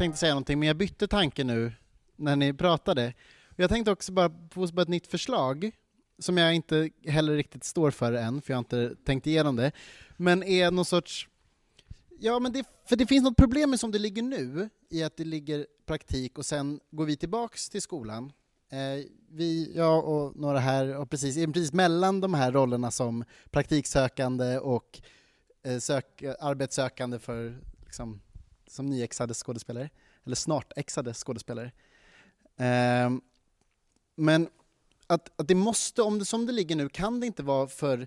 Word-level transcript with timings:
tänkte 0.00 0.18
säga 0.18 0.32
någonting, 0.32 0.58
men 0.58 0.68
jag 0.68 0.76
bytte 0.76 1.08
tanke 1.08 1.44
nu 1.44 1.72
när 2.16 2.36
ni 2.36 2.52
pratade. 2.52 3.14
Jag 3.56 3.70
tänkte 3.70 3.90
också 3.90 4.12
bara 4.12 4.32
få 4.50 4.64
ett 4.64 4.88
nytt 4.88 5.06
förslag, 5.06 5.70
som 6.18 6.36
jag 6.36 6.54
inte 6.54 6.90
heller 7.06 7.36
riktigt 7.36 7.64
står 7.64 7.90
för 7.90 8.12
än, 8.12 8.42
för 8.42 8.52
jag 8.52 8.56
har 8.56 8.60
inte 8.60 8.94
tänkt 9.04 9.26
igenom 9.26 9.56
det, 9.56 9.72
men 10.16 10.42
är 10.42 10.70
någon 10.70 10.84
sorts 10.84 11.28
Ja, 12.22 12.38
men 12.38 12.52
det, 12.52 12.64
för 12.88 12.96
det 12.96 13.06
finns 13.06 13.24
något 13.24 13.36
problem 13.36 13.70
med 13.70 13.80
som 13.80 13.90
det 13.90 13.98
ligger 13.98 14.22
nu, 14.22 14.68
i 14.90 15.02
att 15.02 15.16
det 15.16 15.24
ligger 15.24 15.66
praktik 15.86 16.38
och 16.38 16.46
sen 16.46 16.80
går 16.90 17.04
vi 17.04 17.16
tillbaks 17.16 17.68
till 17.68 17.82
skolan. 17.82 18.32
Eh, 18.70 19.04
vi, 19.30 19.72
jag 19.76 20.08
och 20.08 20.36
några 20.36 20.58
här, 20.58 20.96
och 20.96 21.10
precis, 21.10 21.46
precis 21.46 21.72
mellan 21.72 22.20
de 22.20 22.34
här 22.34 22.52
rollerna 22.52 22.90
som 22.90 23.24
praktiksökande 23.50 24.58
och 24.58 25.00
eh, 25.62 25.78
sök, 25.78 26.22
arbetssökande 26.40 27.18
för, 27.18 27.58
liksom, 27.84 28.20
som 28.70 28.86
nyexade 28.86 29.34
skådespelare, 29.34 29.90
eller 30.26 30.36
snart 30.36 30.72
exade 30.76 31.14
skådespelare. 31.14 31.72
Eh, 32.56 33.10
men 34.16 34.48
att, 35.06 35.40
att 35.40 35.48
det 35.48 35.54
måste, 35.54 36.02
om 36.02 36.18
det 36.18 36.24
som 36.24 36.46
det 36.46 36.52
ligger 36.52 36.76
nu, 36.76 36.88
kan 36.88 37.20
det 37.20 37.26
inte 37.26 37.42
vara 37.42 37.66
för 37.66 38.06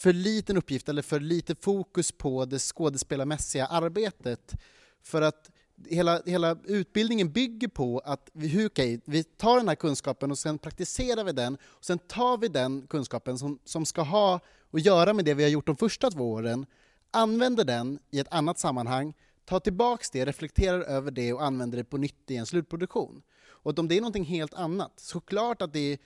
för 0.00 0.12
liten 0.12 0.56
uppgift 0.56 0.88
eller 0.88 1.02
för 1.02 1.20
lite 1.20 1.54
fokus 1.54 2.12
på 2.12 2.44
det 2.44 2.58
skådespelarmässiga 2.58 3.66
arbetet. 3.66 4.54
För 5.02 5.22
att 5.22 5.50
hela, 5.88 6.22
hela 6.26 6.56
utbildningen 6.64 7.32
bygger 7.32 7.68
på 7.68 7.98
att 7.98 8.30
vi, 8.32 8.66
okay, 8.66 9.00
vi 9.04 9.24
tar 9.24 9.56
den 9.56 9.68
här 9.68 9.74
kunskapen 9.74 10.30
och 10.30 10.38
sen 10.38 10.58
praktiserar 10.58 11.24
vi 11.24 11.32
den 11.32 11.58
och 11.64 11.84
sen 11.84 11.98
tar 11.98 12.38
vi 12.38 12.48
den 12.48 12.86
kunskapen 12.86 13.38
som, 13.38 13.58
som 13.64 13.86
ska 13.86 14.02
ha 14.02 14.40
att 14.72 14.84
göra 14.84 15.12
med 15.12 15.24
det 15.24 15.34
vi 15.34 15.42
har 15.42 15.50
gjort 15.50 15.66
de 15.66 15.76
första 15.76 16.10
två 16.10 16.32
åren, 16.32 16.66
använder 17.10 17.64
den 17.64 17.98
i 18.10 18.18
ett 18.18 18.32
annat 18.32 18.58
sammanhang, 18.58 19.14
tar 19.50 19.60
tillbaks 19.60 20.10
det, 20.10 20.24
reflekterar 20.24 20.80
över 20.80 21.10
det 21.10 21.32
och 21.32 21.44
använder 21.44 21.78
det 21.78 21.84
på 21.84 21.96
nytt 21.96 22.30
i 22.30 22.36
en 22.36 22.46
slutproduktion. 22.46 23.22
Och 23.42 23.78
om 23.78 23.88
det 23.88 23.96
är 23.96 24.00
någonting 24.00 24.24
helt 24.24 24.54
annat, 24.54 24.92
såklart 24.96 25.62
att 25.62 25.72
det 25.72 25.92
är 25.92 25.98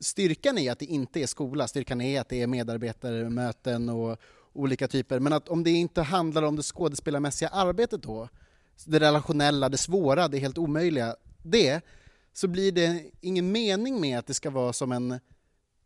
styrkan 0.00 0.58
är 0.58 0.72
att 0.72 0.78
det 0.78 0.86
inte 0.86 1.20
är 1.20 1.26
skola, 1.26 1.68
styrkan 1.68 2.00
är 2.00 2.20
att 2.20 2.28
det 2.28 2.42
är 2.42 2.46
medarbetarmöten 2.46 3.88
och 3.88 4.18
olika 4.52 4.88
typer, 4.88 5.20
men 5.20 5.32
att 5.32 5.48
om 5.48 5.64
det 5.64 5.70
inte 5.70 6.02
handlar 6.02 6.42
om 6.42 6.56
det 6.56 6.62
skådespelarmässiga 6.62 7.48
arbetet 7.48 8.02
då, 8.02 8.28
det 8.86 9.00
relationella, 9.00 9.68
det 9.68 9.78
svåra, 9.78 10.28
det 10.28 10.38
helt 10.38 10.58
omöjliga, 10.58 11.16
det, 11.42 11.80
så 12.32 12.48
blir 12.48 12.72
det 12.72 13.10
ingen 13.20 13.52
mening 13.52 14.00
med 14.00 14.18
att 14.18 14.26
det 14.26 14.34
ska 14.34 14.50
vara 14.50 14.72
som 14.72 14.92
en, 14.92 15.20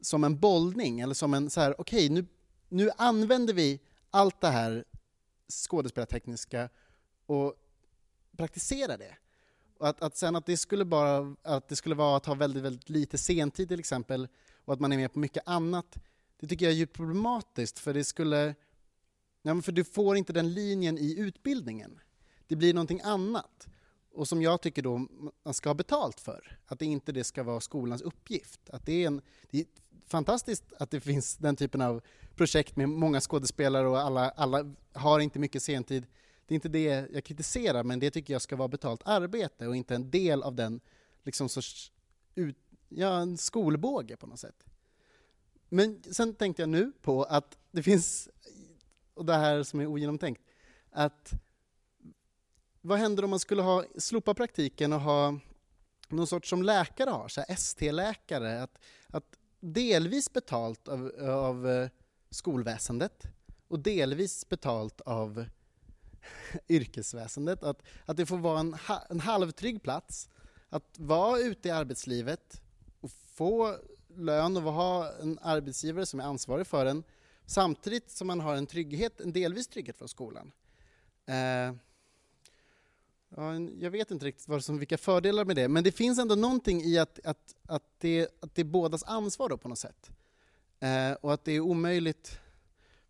som 0.00 0.24
en 0.24 0.38
bollning, 0.38 1.00
eller 1.00 1.14
som 1.14 1.34
en 1.34 1.50
så 1.50 1.60
här, 1.60 1.80
okej, 1.80 2.06
okay, 2.06 2.08
nu, 2.08 2.26
nu 2.68 2.90
använder 2.96 3.54
vi 3.54 3.80
allt 4.10 4.40
det 4.40 4.48
här 4.48 4.84
skådespelartekniska 5.48 6.68
och 7.26 7.54
praktisera 8.36 8.96
det. 8.96 9.16
Och 9.78 9.88
att, 9.88 10.02
att 10.02 10.16
sen 10.16 10.36
att 10.36 10.46
det 10.46 10.56
skulle 10.56 10.84
bara 10.84 11.36
att 11.42 11.68
det 11.68 11.76
skulle 11.76 11.94
vara 11.94 12.16
att 12.16 12.26
ha 12.26 12.34
väldigt, 12.34 12.62
väldigt 12.62 12.88
lite 12.88 13.18
sentid 13.18 13.68
till 13.68 13.80
exempel 13.80 14.28
och 14.64 14.72
att 14.72 14.80
man 14.80 14.92
är 14.92 14.96
med 14.96 15.12
på 15.12 15.18
mycket 15.18 15.42
annat, 15.46 15.96
det 16.40 16.46
tycker 16.46 16.66
jag 16.66 16.72
är 16.72 16.76
djupt 16.76 16.96
problematiskt 16.96 17.78
för 17.78 17.94
det 17.94 18.04
skulle 18.04 18.54
ja, 19.42 19.62
för 19.62 19.72
du 19.72 19.84
får 19.84 20.16
inte 20.16 20.32
den 20.32 20.54
linjen 20.54 20.98
i 20.98 21.18
utbildningen. 21.18 22.00
Det 22.46 22.56
blir 22.56 22.74
någonting 22.74 23.00
annat 23.04 23.68
och 24.14 24.28
som 24.28 24.42
jag 24.42 24.60
tycker 24.60 24.82
då 24.82 24.98
man 25.44 25.54
ska 25.54 25.68
ha 25.68 25.74
betalt 25.74 26.20
för. 26.20 26.58
Att 26.66 26.78
det 26.78 26.84
inte 26.84 27.12
det 27.12 27.24
ska 27.24 27.42
vara 27.42 27.60
skolans 27.60 28.02
uppgift. 28.02 28.70
Att 28.70 28.86
det, 28.86 29.02
är 29.02 29.06
en, 29.06 29.22
det 29.50 29.60
är 29.60 29.66
fantastiskt 30.06 30.64
att 30.78 30.90
det 30.90 31.00
finns 31.00 31.36
den 31.36 31.56
typen 31.56 31.80
av 31.80 32.02
projekt 32.36 32.76
med 32.76 32.88
många 32.88 33.20
skådespelare 33.20 33.88
och 33.88 33.98
alla, 33.98 34.30
alla 34.30 34.74
har 34.92 35.20
inte 35.20 35.38
mycket 35.38 35.62
sentid 35.62 36.06
det 36.46 36.52
är 36.52 36.56
inte 36.56 36.68
det 36.68 37.08
jag 37.12 37.24
kritiserar, 37.24 37.84
men 37.84 38.00
det 38.00 38.10
tycker 38.10 38.32
jag 38.32 38.42
ska 38.42 38.56
vara 38.56 38.68
betalt 38.68 39.02
arbete 39.04 39.66
och 39.66 39.76
inte 39.76 39.94
en 39.94 40.10
del 40.10 40.42
av 40.42 40.54
den 40.54 40.80
liksom 41.22 41.48
sorts 41.48 41.92
ut, 42.34 42.56
ja, 42.88 43.20
en 43.20 43.38
skolbåge 43.38 44.16
på 44.16 44.26
något 44.26 44.40
sätt. 44.40 44.64
Men 45.68 46.02
sen 46.10 46.34
tänkte 46.34 46.62
jag 46.62 46.68
nu 46.68 46.92
på 47.02 47.24
att 47.24 47.58
det 47.70 47.82
finns, 47.82 48.28
och 49.14 49.24
det 49.24 49.34
här 49.34 49.62
som 49.62 49.80
är 49.80 49.86
ogenomtänkt, 49.86 50.42
att 50.90 51.32
vad 52.80 52.98
händer 52.98 53.24
om 53.24 53.30
man 53.30 53.40
skulle 53.40 53.62
ha, 53.62 53.84
slopa 53.98 54.34
praktiken 54.34 54.92
och 54.92 55.00
ha 55.00 55.38
någon 56.08 56.26
sorts 56.26 56.48
som 56.48 56.62
läkare 56.62 57.10
har, 57.10 57.28
så 57.28 57.40
ST-läkare, 57.48 58.62
att, 58.62 58.78
att 59.08 59.38
delvis 59.60 60.32
betalt 60.32 60.88
av, 60.88 61.12
av 61.20 61.68
eh, 61.68 61.88
skolväsendet 62.30 63.26
och 63.68 63.78
delvis 63.78 64.48
betalt 64.48 65.00
av 65.00 65.44
yrkesväsendet. 66.68 67.62
Att, 67.62 67.82
att 68.04 68.16
det 68.16 68.26
får 68.26 68.38
vara 68.38 68.60
en, 68.60 68.76
en 69.10 69.20
halvtrygg 69.20 69.82
plats, 69.82 70.28
att 70.68 70.98
vara 70.98 71.38
ute 71.38 71.68
i 71.68 71.70
arbetslivet 71.70 72.62
och 73.00 73.10
få 73.10 73.76
lön 74.16 74.56
och 74.56 74.72
ha 74.72 75.12
en 75.22 75.38
arbetsgivare 75.42 76.06
som 76.06 76.20
är 76.20 76.24
ansvarig 76.24 76.66
för 76.66 76.86
en 76.86 77.04
samtidigt 77.46 78.10
som 78.10 78.26
man 78.26 78.40
har 78.40 78.56
en 78.56 78.66
trygghet, 78.66 79.20
en 79.20 79.32
delvis 79.32 79.68
trygghet 79.68 79.98
från 79.98 80.08
skolan. 80.08 80.52
Eh, 81.26 81.74
ja, 83.28 83.54
jag 83.78 83.90
vet 83.90 84.10
inte 84.10 84.26
riktigt 84.26 84.48
vad 84.48 84.64
som, 84.64 84.78
vilka 84.78 84.98
fördelar 84.98 85.44
med 85.44 85.56
det, 85.56 85.68
men 85.68 85.84
det 85.84 85.92
finns 85.92 86.18
ändå 86.18 86.34
någonting 86.34 86.82
i 86.82 86.98
att, 86.98 87.20
att, 87.24 87.54
att, 87.66 87.84
det, 87.98 88.28
att 88.40 88.54
det 88.54 88.62
är 88.62 88.64
bådas 88.64 89.02
ansvar 89.02 89.48
då 89.48 89.56
på 89.56 89.68
något 89.68 89.78
sätt. 89.78 90.10
Eh, 90.80 91.12
och 91.12 91.32
att 91.32 91.44
det 91.44 91.52
är 91.52 91.60
omöjligt 91.60 92.38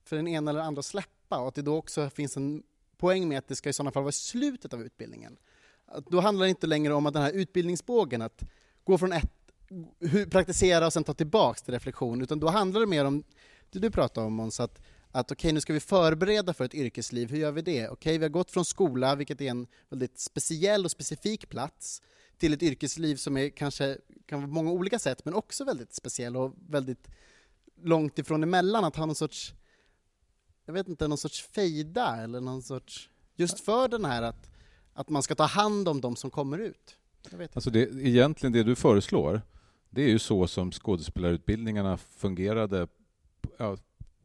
för 0.03 0.16
den 0.16 0.28
ena 0.28 0.50
eller 0.50 0.60
andra 0.60 0.80
att 0.80 0.86
släppa 0.86 1.38
och 1.38 1.48
att 1.48 1.54
det 1.54 1.62
då 1.62 1.76
också 1.76 2.10
finns 2.10 2.36
en 2.36 2.62
poäng 2.99 3.28
med 3.28 3.38
att 3.38 3.49
det 3.49 3.56
ska 3.56 3.69
i 3.69 3.72
sådana 3.72 3.93
fall 3.93 4.03
vara 4.03 4.12
slutet 4.12 4.75
av 4.75 4.82
utbildningen. 4.82 5.37
Då 6.10 6.21
handlar 6.21 6.44
det 6.44 6.50
inte 6.50 6.66
längre 6.66 6.94
om 6.94 7.06
att 7.06 7.12
den 7.12 7.22
här 7.22 7.32
utbildningsbågen, 7.32 8.22
att 8.22 8.43
gå 8.84 8.99
från 8.99 9.12
ett, 9.12 9.32
praktisera 10.31 10.87
och 10.87 10.93
sen 10.93 11.04
ta 11.04 11.15
tillbaks 11.15 11.62
till 11.62 11.75
reflektion, 11.75 12.22
utan 12.22 12.41
då 12.41 12.49
handlar 12.49 12.81
det 12.81 12.87
mer 12.87 13.04
om 13.04 13.25
det 13.71 13.78
du 13.78 13.91
pratade 13.91 14.27
om 14.27 14.34
Måns, 14.34 14.60
att, 14.60 14.83
att 15.10 15.33
okej, 15.33 15.38
okay, 15.38 15.53
nu 15.53 15.60
ska 15.60 15.72
vi 15.72 15.81
förbereda 15.81 16.54
för 16.54 16.65
ett 16.65 16.75
yrkesliv, 16.75 17.31
hur 17.31 17.38
gör 17.38 17.53
vi 17.53 17.62
det? 17.62 17.88
Okej, 17.88 17.93
okay, 17.93 18.19
vi 18.19 18.25
har 18.25 18.31
gått 18.31 18.50
från 18.50 18.65
skola, 18.65 19.15
vilket 19.15 19.41
är 19.41 19.50
en 19.50 19.66
väldigt 19.88 20.19
speciell 20.19 20.84
och 20.84 20.91
specifik 20.91 21.49
plats, 21.49 22.03
till 22.38 22.53
ett 22.53 22.62
yrkesliv 22.62 23.16
som 23.16 23.37
är 23.37 23.49
kanske 23.49 23.99
kan 24.27 24.38
vara 24.38 24.49
på 24.49 24.54
många 24.54 24.71
olika 24.71 24.99
sätt, 24.99 25.25
men 25.25 25.34
också 25.34 25.65
väldigt 25.65 25.94
speciell 25.94 26.37
och 26.37 26.54
väldigt 26.69 27.09
långt 27.83 28.19
ifrån 28.19 28.43
emellan, 28.43 28.84
att 28.84 28.97
ha 28.97 29.06
någon 29.06 29.15
sorts 29.15 29.54
jag 30.66 30.75
vet 30.75 30.88
inte, 30.88 31.08
någon 31.08 31.19
sorts 31.19 31.42
fejda 31.42 32.16
eller 32.16 32.41
någon 32.41 32.62
sorts, 32.62 33.10
just 33.36 33.60
för 33.60 33.88
den 33.88 34.04
här 34.04 34.22
att, 34.22 34.50
att 34.94 35.08
man 35.08 35.22
ska 35.22 35.34
ta 35.34 35.44
hand 35.44 35.88
om 35.88 36.00
de 36.00 36.16
som 36.16 36.30
kommer 36.30 36.58
ut. 36.58 36.97
Alltså 37.54 37.70
det, 37.70 37.80
egentligen 37.80 38.52
det 38.52 38.62
du 38.62 38.76
föreslår, 38.76 39.42
det 39.91 40.03
är 40.03 40.08
ju 40.08 40.19
så 40.19 40.47
som 40.47 40.72
skådespelarutbildningarna 40.72 41.97
fungerade 41.97 42.88
ja, 43.58 43.76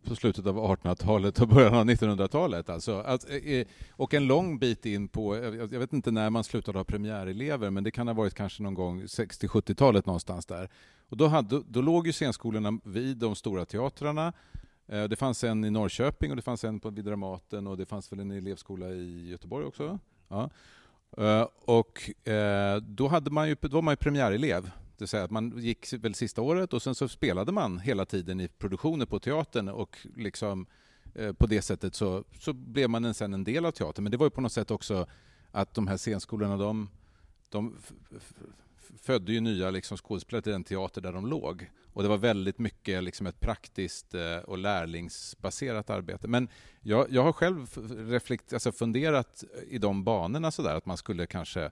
på 0.03 0.15
slutet 0.15 0.45
av 0.45 0.57
1800-talet 0.57 1.41
och 1.41 1.47
början 1.47 1.73
av 1.73 1.85
1900-talet. 1.85 2.69
Alltså, 2.69 2.99
att, 2.99 3.29
eh, 3.29 3.67
och 3.91 4.13
en 4.13 4.27
lång 4.27 4.59
bit 4.59 4.85
in 4.85 5.07
på, 5.07 5.35
jag 5.71 5.79
vet 5.79 5.93
inte 5.93 6.11
när 6.11 6.29
man 6.29 6.43
slutade 6.43 6.77
ha 6.77 6.83
premiärelever, 6.83 7.69
men 7.69 7.83
det 7.83 7.91
kan 7.91 8.07
ha 8.07 8.13
varit 8.13 8.33
kanske 8.33 8.63
någon 8.63 8.73
gång 8.73 9.01
60-70-talet 9.01 10.05
någonstans 10.05 10.45
där. 10.45 10.69
Och 11.09 11.17
då, 11.17 11.27
hade, 11.27 11.61
då 11.67 11.81
låg 11.81 12.07
ju 12.07 12.13
scenskolorna 12.13 12.79
vid 12.83 13.17
de 13.17 13.35
stora 13.35 13.65
teatrarna 13.65 14.33
Eh, 14.53 14.58
Eh, 14.89 15.03
det 15.03 15.15
fanns 15.15 15.43
en 15.43 15.65
i 15.65 15.69
Norrköping 15.69 16.31
och 16.31 16.35
det 16.35 16.41
fanns 16.41 16.63
en 16.63 16.79
på 16.79 16.89
vid 16.89 17.05
Dramaten 17.05 17.67
och 17.67 17.77
det 17.77 17.85
fanns 17.85 18.11
väl 18.11 18.19
en 18.19 18.31
elevskola 18.31 18.89
i 18.89 19.29
Göteborg 19.29 19.65
också. 19.65 19.99
Ja. 20.27 20.49
Eh, 21.17 21.47
och 21.65 22.27
eh, 22.29 22.77
då, 22.77 23.07
hade 23.07 23.31
man 23.31 23.49
ju, 23.49 23.55
då 23.61 23.67
var 23.67 23.81
man 23.81 23.91
ju 23.91 23.95
premiärelev. 23.95 24.63
Det 24.63 25.03
vill 25.03 25.07
säga 25.07 25.23
att 25.23 25.31
man 25.31 25.53
gick 25.57 25.93
väl 25.93 26.13
sista 26.13 26.41
året 26.41 26.73
och 26.73 26.81
sen 26.81 26.95
så 26.95 27.07
spelade 27.07 27.51
man 27.51 27.79
hela 27.79 28.05
tiden 28.05 28.39
i 28.39 28.47
produktioner 28.47 29.05
på 29.05 29.19
teatern 29.19 29.69
och 29.69 29.97
liksom 30.15 30.65
på 31.37 31.47
det 31.47 31.61
sättet 31.61 31.95
så, 31.95 32.23
så 32.39 32.53
blev 32.53 32.89
man 32.89 33.13
sen 33.13 33.33
en 33.33 33.43
del 33.43 33.65
av 33.65 33.71
teatern. 33.71 34.03
Men 34.03 34.11
det 34.11 34.17
var 34.17 34.25
ju 34.25 34.29
på 34.29 34.41
något 34.41 34.51
sätt 34.51 34.71
också 34.71 35.07
att 35.51 35.73
de 35.73 35.87
här 35.87 35.97
scenskolorna, 35.97 36.57
de, 36.57 36.89
de 37.49 37.77
födde 39.01 39.33
ju 39.33 39.39
nya 39.39 39.69
liksom, 39.69 39.97
skådespelare 39.97 40.41
till 40.41 40.51
den 40.51 40.63
teater 40.63 41.01
där 41.01 41.13
de 41.13 41.27
låg. 41.27 41.71
Och 41.93 42.03
det 42.03 42.09
var 42.09 42.17
väldigt 42.17 42.59
mycket 42.59 43.03
liksom, 43.03 43.27
ett 43.27 43.39
praktiskt 43.39 44.13
eh, 44.13 44.37
och 44.37 44.57
lärlingsbaserat 44.57 45.89
arbete. 45.89 46.27
Men 46.27 46.49
jag, 46.81 47.07
jag 47.09 47.23
har 47.23 47.33
själv 47.33 47.67
reflekt, 48.09 48.53
alltså 48.53 48.71
funderat 48.71 49.43
i 49.67 49.77
de 49.77 50.03
banorna 50.03 50.51
sådär, 50.51 50.75
att 50.75 50.85
man 50.85 50.97
skulle 50.97 51.25
kanske 51.25 51.71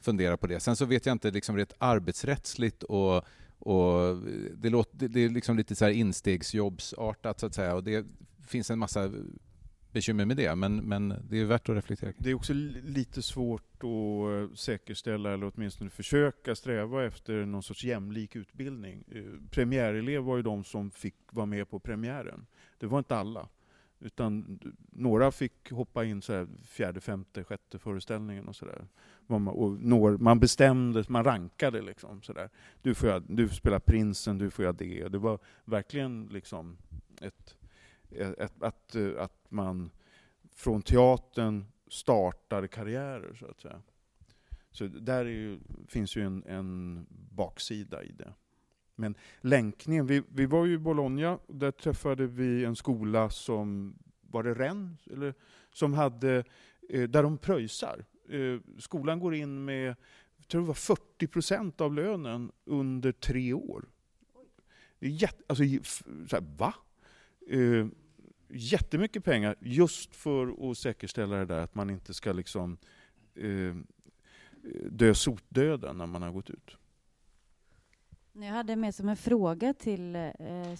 fundera 0.00 0.36
på 0.36 0.46
det. 0.46 0.60
Sen 0.60 0.76
så 0.76 0.84
vet 0.84 1.06
jag 1.06 1.12
inte 1.12 1.30
liksom 1.30 1.56
rent 1.56 1.72
arbetsrättsligt 1.78 2.82
och, 2.82 3.24
och 3.58 4.16
det, 4.54 4.70
låter, 4.70 5.08
det 5.08 5.20
är 5.20 5.28
liksom 5.28 5.56
lite 5.56 5.74
så 5.74 5.84
här 5.84 5.92
instegsjobbsartat 5.92 7.40
så 7.40 7.46
att 7.46 7.54
säga 7.54 7.74
och 7.74 7.84
det 7.84 8.06
finns 8.46 8.70
en 8.70 8.78
massa 8.78 9.10
bekymmer 9.92 10.24
med 10.24 10.36
det, 10.36 10.54
men, 10.54 10.76
men 10.76 11.14
det 11.30 11.40
är 11.40 11.44
värt 11.44 11.68
att 11.68 11.76
reflektera 11.76 12.12
Det 12.18 12.30
är 12.30 12.34
också 12.34 12.52
lite 12.84 13.22
svårt 13.22 13.74
att 13.76 13.84
eh, 13.84 14.54
säkerställa, 14.54 15.34
eller 15.34 15.52
åtminstone 15.54 15.90
försöka 15.90 16.54
sträva 16.54 17.04
efter 17.04 17.44
någon 17.44 17.62
sorts 17.62 17.84
jämlik 17.84 18.36
utbildning. 18.36 19.04
Eh, 19.12 19.22
premiärelev 19.50 20.22
var 20.22 20.36
ju 20.36 20.42
de 20.42 20.64
som 20.64 20.90
fick 20.90 21.16
vara 21.30 21.46
med 21.46 21.70
på 21.70 21.78
premiären. 21.78 22.46
Det 22.78 22.86
var 22.86 22.98
inte 22.98 23.16
alla. 23.16 23.48
Utan 24.00 24.58
några 24.92 25.30
fick 25.30 25.70
hoppa 25.70 26.04
in 26.04 26.22
så 26.22 26.32
här 26.32 26.48
fjärde, 26.64 27.00
femte, 27.00 27.44
sjätte 27.44 27.78
föreställningen 27.78 28.48
och 28.48 28.56
sådär. 28.56 28.86
Man, 29.26 30.22
man 30.22 30.40
bestämde, 30.40 31.04
man 31.08 31.24
rankade 31.24 31.82
liksom. 31.82 32.22
Så 32.22 32.32
där. 32.32 32.50
Du, 32.82 32.94
får 32.94 33.08
jag, 33.08 33.22
du 33.26 33.48
får 33.48 33.54
spela 33.54 33.80
prinsen, 33.80 34.38
du 34.38 34.50
får 34.50 34.62
göra 34.62 34.72
det. 34.72 35.08
Det 35.08 35.18
var 35.18 35.38
verkligen 35.64 36.28
liksom 36.32 36.76
ett, 37.20 37.56
Eh, 38.10 38.30
att, 38.38 38.62
att, 38.62 38.96
att 39.18 39.50
man 39.50 39.90
från 40.54 40.82
teatern 40.82 41.64
startar 41.88 42.66
karriärer, 42.66 43.34
så 43.34 43.46
att 43.46 43.60
säga. 43.60 43.82
Så 44.70 44.86
där 44.86 45.24
ju, 45.24 45.58
finns 45.88 46.16
ju 46.16 46.22
en, 46.22 46.44
en, 46.46 47.06
baksida 47.10 48.02
i 48.02 48.12
det. 48.12 48.34
Men 48.94 49.14
länkningen, 49.40 50.06
vi, 50.06 50.22
vi 50.28 50.46
var 50.46 50.66
ju 50.66 50.74
i 50.74 50.78
Bologna, 50.78 51.38
där 51.46 51.70
träffade 51.70 52.26
vi 52.26 52.64
en 52.64 52.76
skola 52.76 53.30
som, 53.30 53.98
var 54.20 54.42
det 54.42 54.54
Rennes? 54.54 55.06
Eller, 55.06 55.34
som 55.72 55.94
hade, 55.94 56.44
eh, 56.88 57.08
där 57.08 57.22
de 57.22 57.38
pröjsar. 57.38 58.04
Eh, 58.28 58.60
skolan 58.78 59.20
går 59.20 59.34
in 59.34 59.64
med, 59.64 59.96
jag 60.36 60.48
tror 60.48 60.60
det 60.60 60.66
var 60.66 60.74
40 60.74 61.26
procent 61.26 61.80
av 61.80 61.94
lönen 61.94 62.52
under 62.64 63.12
tre 63.12 63.52
år. 63.52 63.88
Det 64.98 65.06
är 65.06 65.10
jätte, 65.10 65.42
alltså, 65.46 65.64
så 66.28 66.36
här, 66.36 66.56
va? 66.58 66.74
Eh, 67.48 67.86
jättemycket 68.48 69.24
pengar 69.24 69.56
just 69.60 70.16
för 70.16 70.70
att 70.70 70.78
säkerställa 70.78 71.36
det 71.36 71.46
där 71.46 71.58
att 71.58 71.74
man 71.74 71.90
inte 71.90 72.14
ska 72.14 72.32
liksom 72.32 72.78
eh, 73.34 73.76
dö 74.90 75.14
sotdöden 75.14 75.98
när 75.98 76.06
man 76.06 76.22
har 76.22 76.30
gått 76.30 76.50
ut. 76.50 76.76
Jag 78.32 78.52
hade 78.52 78.76
med 78.76 78.94
som 78.94 79.08
en 79.08 79.16
fråga 79.16 79.74
till 79.74 80.16
eh, 80.16 80.30
eh 80.40 80.76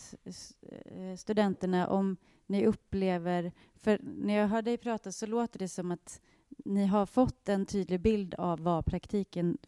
studenterna 1.16 1.88
om 1.88 2.16
ni 2.46 2.66
upplever, 2.66 3.52
för 3.74 4.00
när 4.02 4.34
jag 4.34 4.48
hör 4.48 4.62
dig 4.62 4.78
prata 4.78 5.12
så 5.12 5.26
låter 5.26 5.58
det 5.58 5.68
som 5.68 5.90
att 5.90 6.20
ni 6.64 6.86
har 6.86 7.06
fått 7.06 7.48
en 7.48 7.66
tydlig 7.66 8.00
bild 8.00 8.34
av 8.34 8.60
vad 8.60 8.86
praktiken 8.86 9.58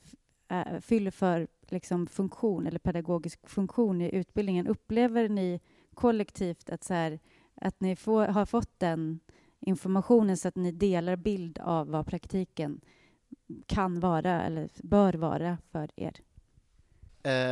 eh, 0.49 0.81
fyller 0.81 1.11
för 1.11 1.49
liksom, 1.69 2.07
funktion 2.07 2.67
eller 2.67 2.79
pedagogisk 2.79 3.49
funktion 3.49 4.01
i 4.01 4.17
utbildningen. 4.17 4.67
Upplever 4.67 5.29
ni 5.29 5.61
kollektivt 5.95 6.71
att, 6.71 6.85
så 6.85 6.95
här, 6.95 7.19
att 7.55 7.81
ni 7.81 7.97
får, 7.97 8.27
har 8.27 8.47
fått 8.47 8.79
den 8.79 9.21
informationen 9.61 10.37
så 10.37 10.49
att 10.49 10.57
ni 10.57 10.73
delar 10.73 11.17
bild 11.17 11.59
av 11.59 11.89
vad 11.89 12.07
praktiken 12.07 12.81
kan 13.67 14.01
vara 14.01 14.43
eller 14.43 14.71
bör 14.83 15.15
vara 15.15 15.59
för 15.73 15.91
er? 15.97 16.21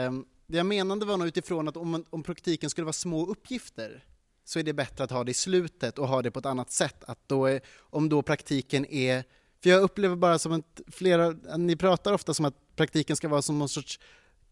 Um, 0.07 0.27
det 0.47 0.57
jag 0.57 0.67
menade 0.67 1.07
var 1.07 1.17
nog 1.17 1.29
utifrån 1.29 1.69
att 1.69 1.77
om, 1.77 2.05
om 2.11 2.23
praktiken 2.23 2.71
skulle 2.71 2.85
vara 2.85 2.93
små 2.93 3.27
uppgifter 3.27 4.05
så 4.45 4.59
är 4.59 4.63
det 4.63 4.73
bättre 4.73 5.05
att 5.05 5.11
ha 5.11 5.25
det 5.25 5.31
i 5.31 5.35
slutet 5.35 5.99
och 5.99 6.09
ha 6.09 6.23
det 6.23 6.31
på 6.31 6.39
ett 6.39 6.47
annat 6.47 6.71
sätt. 6.71 7.05
Att 7.05 7.19
då 7.27 7.47
är, 7.47 7.61
om 7.79 8.09
då 8.09 8.23
praktiken 8.23 8.87
är... 8.87 9.25
För 9.63 9.71
jag 9.71 9.83
upplever 9.83 10.17
bara 10.17 10.39
som 10.39 10.53
att 10.53 10.81
flera... 10.87 11.31
Ni 11.57 11.77
pratar 11.77 12.13
ofta 12.13 12.35
som 12.35 12.45
att 12.45 12.77
praktiken 12.77 13.17
ska 13.17 13.29
vara 13.29 13.43
som 13.43 13.59
någon 13.59 13.69
sorts 13.69 14.01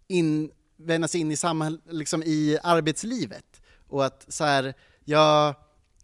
in, 0.06 0.50
vända 0.76 1.08
sig 1.08 1.20
in 1.20 1.30
i, 1.30 1.36
samhäll, 1.36 1.80
liksom 1.90 2.22
i 2.22 2.58
arbetslivet. 2.62 3.55
Och 3.88 4.04
att 4.04 4.26
så 4.28 4.44
här, 4.44 4.74
ja, 5.04 5.54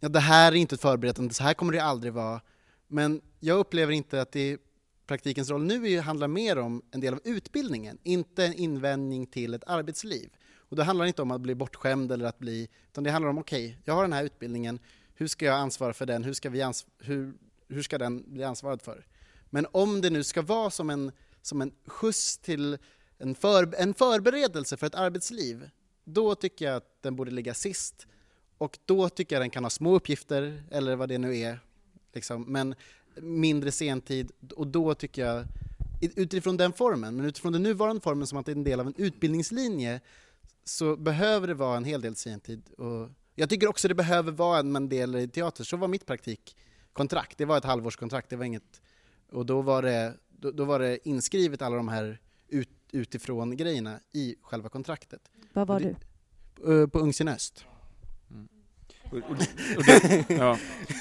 ja, 0.00 0.08
det 0.08 0.20
här 0.20 0.52
är 0.52 0.56
inte 0.56 0.74
ett 0.74 0.80
förberedande, 0.80 1.34
så 1.34 1.42
här 1.42 1.54
kommer 1.54 1.72
det 1.72 1.82
aldrig 1.82 2.12
vara. 2.12 2.40
Men 2.88 3.20
jag 3.40 3.58
upplever 3.58 3.92
inte 3.92 4.20
att 4.20 4.32
det 4.32 4.58
praktikens 5.06 5.50
roll 5.50 5.64
nu 5.64 6.00
handlar 6.00 6.28
mer 6.28 6.58
om 6.58 6.82
en 6.90 7.00
del 7.00 7.14
av 7.14 7.20
utbildningen, 7.24 7.98
inte 8.02 8.44
en 8.44 8.54
invändning 8.54 9.26
till 9.26 9.54
ett 9.54 9.64
arbetsliv. 9.66 10.30
Och 10.56 10.76
det 10.76 10.84
handlar 10.84 11.06
inte 11.06 11.22
om 11.22 11.30
att 11.30 11.40
bli 11.40 11.54
bortskämd 11.54 12.12
eller 12.12 12.24
att 12.24 12.38
bli, 12.38 12.68
utan 12.88 13.04
det 13.04 13.10
handlar 13.10 13.30
om 13.30 13.38
okej, 13.38 13.66
okay, 13.66 13.78
jag 13.84 13.94
har 13.94 14.02
den 14.02 14.12
här 14.12 14.24
utbildningen, 14.24 14.78
hur 15.14 15.26
ska 15.26 15.44
jag 15.44 15.54
ansvara 15.54 15.92
för 15.92 16.06
den, 16.06 16.24
hur 16.24 16.32
ska, 16.32 16.50
vi 16.50 16.72
hur, 16.98 17.34
hur 17.68 17.82
ska 17.82 17.98
den 17.98 18.34
bli 18.34 18.44
ansvarad 18.44 18.82
för? 18.82 19.06
Men 19.50 19.66
om 19.72 20.00
det 20.00 20.10
nu 20.10 20.24
ska 20.24 20.42
vara 20.42 20.70
som 20.70 20.90
en, 20.90 21.12
som 21.42 21.62
en 21.62 21.72
skjuts 21.86 22.38
till 22.38 22.78
en, 23.18 23.34
för, 23.34 23.74
en 23.74 23.94
förberedelse 23.94 24.76
för 24.76 24.86
ett 24.86 24.94
arbetsliv, 24.94 25.70
då 26.04 26.34
tycker 26.34 26.64
jag 26.64 26.76
att 26.76 27.02
den 27.02 27.16
borde 27.16 27.30
ligga 27.30 27.54
sist. 27.54 28.06
Och 28.58 28.78
då 28.84 29.08
tycker 29.08 29.36
jag 29.36 29.42
den 29.42 29.50
kan 29.50 29.64
ha 29.64 29.70
små 29.70 29.94
uppgifter, 29.94 30.62
eller 30.70 30.96
vad 30.96 31.08
det 31.08 31.18
nu 31.18 31.38
är. 31.38 31.60
Liksom. 32.12 32.42
Men 32.42 32.74
mindre 33.16 33.72
sentid 33.72 34.32
och 34.56 34.66
då 34.66 34.94
tycker 34.94 35.26
jag, 35.26 35.44
utifrån 36.00 36.56
den 36.56 36.72
formen, 36.72 37.16
men 37.16 37.26
utifrån 37.26 37.52
den 37.52 37.62
nuvarande 37.62 38.00
formen 38.00 38.26
som 38.26 38.38
att 38.38 38.46
det 38.46 38.52
är 38.52 38.56
en 38.56 38.64
del 38.64 38.80
av 38.80 38.86
en 38.86 38.94
utbildningslinje, 38.96 40.00
så 40.64 40.96
behöver 40.96 41.48
det 41.48 41.54
vara 41.54 41.76
en 41.76 41.84
hel 41.84 42.00
del 42.00 42.16
sentid. 42.16 42.70
Och 42.78 43.10
jag 43.34 43.50
tycker 43.50 43.66
också 43.66 43.88
det 43.88 43.94
behöver 43.94 44.32
vara 44.32 44.58
en 44.58 44.88
del 44.88 45.16
i 45.16 45.28
teater, 45.28 45.64
så 45.64 45.76
var 45.76 45.88
mitt 45.88 46.06
praktikkontrakt, 46.06 47.38
det 47.38 47.44
var 47.44 47.58
ett 47.58 47.64
halvårskontrakt, 47.64 48.30
det 48.30 48.36
var 48.36 48.44
inget, 48.44 48.82
och 49.30 49.46
då 49.46 49.62
var 49.62 49.82
det, 49.82 50.14
då, 50.28 50.50
då 50.50 50.64
var 50.64 50.78
det 50.78 51.08
inskrivet 51.08 51.62
alla 51.62 51.76
de 51.76 51.88
här 51.88 52.20
ut, 52.48 52.68
utifrån 52.92 53.56
grejerna 53.56 54.00
i 54.12 54.34
själva 54.42 54.68
kontraktet. 54.68 55.30
Var 55.52 55.66
var 55.66 55.80
det, 55.80 55.96
du? 56.56 56.88
På 56.88 56.98
Ungsen 56.98 57.28
Öst. 57.28 57.64
Och, 59.12 59.84
det, 59.84 60.24
ja. 60.28 60.58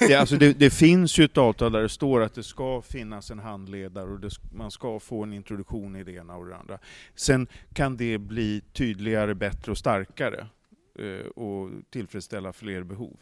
det, 0.08 0.14
alltså 0.14 0.36
det, 0.36 0.52
det, 0.52 0.70
finns 0.70 1.18
ju 1.18 1.24
ett 1.24 1.38
avtal 1.38 1.72
där 1.72 1.82
det 1.82 1.88
står 1.88 2.20
att 2.20 2.34
det 2.34 2.42
ska 2.42 2.82
finnas 2.82 3.30
en 3.30 3.38
handledare 3.38 4.10
och 4.10 4.20
det, 4.20 4.30
man 4.52 4.70
ska 4.70 5.00
få 5.00 5.22
en 5.22 5.32
introduktion 5.32 5.96
i 5.96 6.04
det 6.04 6.12
ena 6.12 6.36
och 6.36 6.46
det 6.46 6.56
andra. 6.56 6.78
Sen 7.14 7.46
kan 7.72 7.96
det 7.96 8.18
bli 8.18 8.62
tydligare, 8.72 9.34
bättre 9.34 9.72
och 9.72 9.78
starkare 9.78 10.46
eh, 10.98 11.26
och 11.26 11.70
tillfredsställa 11.90 12.52
fler 12.52 12.82
behov. 12.82 13.16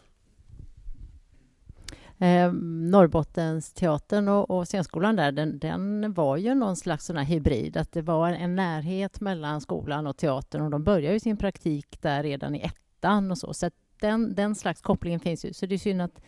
Eh, 2.21 2.53
Norrbottens 2.53 3.73
teatern 3.73 4.29
och, 4.29 4.51
och 4.51 4.67
scenskolan 4.67 5.17
där, 5.17 5.33
den, 5.33 5.59
den, 5.59 6.13
var 6.13 6.37
ju 6.37 6.55
någon 6.55 6.77
slags 6.77 7.07
sån 7.07 7.17
hybrid, 7.17 7.77
att 7.77 7.93
det 7.93 8.03
var 8.03 8.29
en, 8.29 8.35
en 8.35 8.57
närhet 8.57 9.21
mellan 9.21 9.61
skolan 9.61 10.07
och 10.07 10.17
teatern 10.17 10.63
och 10.63 10.71
de 10.71 10.85
började 10.85 11.15
ju 11.15 11.21
sin 11.21 11.37
praktik 11.37 12.03
där 12.03 12.23
redan 12.23 12.55
i 12.55 12.61
ettan 12.61 13.31
och 13.31 13.39
så. 13.39 13.55
så 13.55 13.71
den, 14.01 14.35
den 14.35 14.55
slags 14.55 14.81
kopplingen 14.81 15.21
finns 15.21 15.45
ju. 15.45 15.53
Så 15.53 15.67
det 15.67 15.75
är 15.75 15.79
synd 15.79 16.03
att 16.03 16.23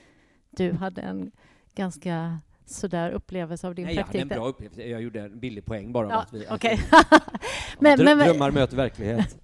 du 0.51 0.73
hade 0.73 1.01
en 1.01 1.33
ganska 1.75 2.39
sådär 2.67 3.11
upplevelse 3.11 3.67
av 3.67 3.75
din 3.75 3.87
Nej, 3.87 3.97
praktik. 3.97 4.15
Jag 4.15 4.21
hade 4.21 4.35
en 4.35 4.41
bra 4.41 4.49
upplevelse. 4.49 4.83
Jag 4.83 5.03
gjorde 5.03 5.21
en 5.21 5.41
billig 5.41 5.65
poäng 5.65 5.93
bara. 5.93 6.09
Ja, 6.09 6.21
att 6.21 6.33
vi, 6.33 6.47
okay. 6.51 6.79
men, 7.79 7.99
dröm, 7.99 8.19
men, 8.19 8.29
drömmar 8.29 8.51
möter 8.51 8.77
verklighet. 8.77 9.42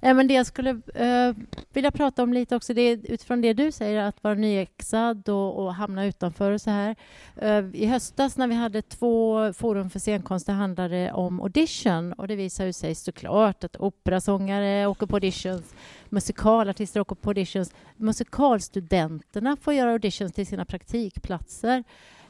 Nej, 0.00 0.14
men 0.14 0.28
det 0.28 0.34
jag 0.34 0.46
skulle 0.46 0.70
uh, 0.70 1.36
vilja 1.72 1.90
prata 1.90 2.22
om 2.22 2.32
lite 2.32 2.56
också, 2.56 2.74
det 2.74 2.82
är 2.82 2.98
utifrån 3.12 3.40
det 3.40 3.52
du 3.52 3.72
säger, 3.72 4.02
att 4.02 4.24
vara 4.24 4.34
nyexad 4.34 5.28
och, 5.28 5.64
och 5.64 5.74
hamna 5.74 6.06
utanför 6.06 6.52
och 6.52 6.60
så 6.60 6.70
här. 6.70 6.96
Uh, 7.42 7.76
I 7.76 7.86
höstas 7.86 8.36
när 8.36 8.46
vi 8.46 8.54
hade 8.54 8.82
två 8.82 9.52
forum 9.52 9.90
för 9.90 9.98
scenkonst, 9.98 10.46
det 10.46 10.52
handlade 10.52 11.12
om 11.12 11.40
audition 11.40 12.12
och 12.12 12.28
det 12.28 12.36
visar 12.36 12.72
sig 12.72 12.94
såklart 12.94 13.64
att 13.64 13.76
operasångare 13.76 14.86
åker 14.86 15.06
på 15.06 15.16
auditions, 15.16 15.74
musikalartister 16.08 17.00
åker 17.00 17.14
på 17.14 17.30
auditions, 17.30 17.74
musikalstudenterna 17.96 19.56
får 19.60 19.74
göra 19.74 19.92
auditions 19.92 20.32
till 20.32 20.46
sina 20.46 20.64
praktikplatser 20.64 21.84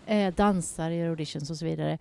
eh, 0.06 0.34
dansare 0.34 0.94
gör 0.94 1.08
auditions 1.08 1.50
och 1.50 1.56
så 1.56 1.64
vidare. 1.64 1.98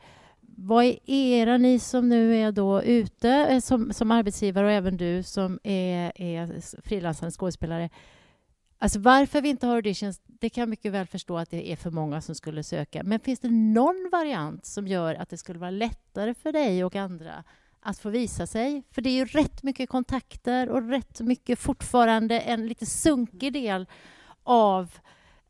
Vad 0.58 0.86
är 0.86 1.00
era, 1.06 1.58
ni 1.58 1.80
som 1.80 2.10
nu 2.10 2.36
är 2.36 2.52
då 2.52 2.84
ute 2.84 3.30
eh, 3.30 3.60
som, 3.60 3.94
som 3.94 4.12
arbetsgivare 4.12 4.66
och 4.66 4.72
även 4.72 4.98
du 4.98 5.24
som 5.24 5.60
är, 5.64 6.12
är 6.16 6.82
frilansande 6.82 7.32
skådespelare, 7.32 7.90
Alltså 8.84 9.00
varför 9.00 9.42
vi 9.42 9.50
inte 9.50 9.68
har 9.68 9.76
auditions, 9.76 10.22
det 10.26 10.50
kan 10.50 10.62
jag 10.62 10.70
mycket 10.70 10.92
väl 10.92 11.08
förstå 11.08 11.38
att 11.38 11.50
det 11.50 11.72
är 11.72 11.76
för 11.76 11.92
många 11.92 12.22
som 12.22 12.36
skulle 12.36 12.64
söka. 12.64 13.04
Men 13.04 13.20
finns 13.20 13.40
det 13.40 13.50
någon 13.50 14.10
variant 14.12 14.66
som 14.66 14.88
gör 14.88 15.16
att 15.16 15.30
det 15.30 15.38
skulle 15.38 15.60
vara 15.60 15.72
lättare 15.72 16.34
för 16.34 16.52
dig 16.52 16.84
och 16.84 16.96
andra 16.96 17.44
att 17.80 18.00
få 18.00 18.10
visa 18.10 18.48
sig? 18.48 18.84
För 18.92 19.02
det 19.02 19.10
är 19.10 19.14
ju 19.14 19.26
rätt 19.26 19.64
mycket 19.64 19.90
kontakter 19.90 20.70
och 20.70 20.90
rätt 20.90 21.22
mycket 21.22 21.60
fortfarande 21.60 22.40
en 22.40 22.68
lite 22.68 22.86
sunkig 22.86 23.54
del 23.54 23.88
av 24.44 24.92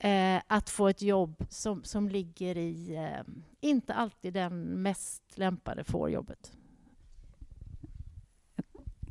eh, 0.04 0.42
att 0.48 0.70
få 0.70 0.88
ett 0.88 1.02
jobb 1.02 1.46
som, 1.50 1.84
som 1.84 2.10
ligger 2.10 2.58
i... 2.58 2.96
Eh, 2.96 3.34
inte 3.62 3.94
alltid 3.94 4.34
den 4.34 4.64
mest 4.64 5.24
lämpade 5.36 5.84
får 5.84 6.10
jobbet. 6.10 6.52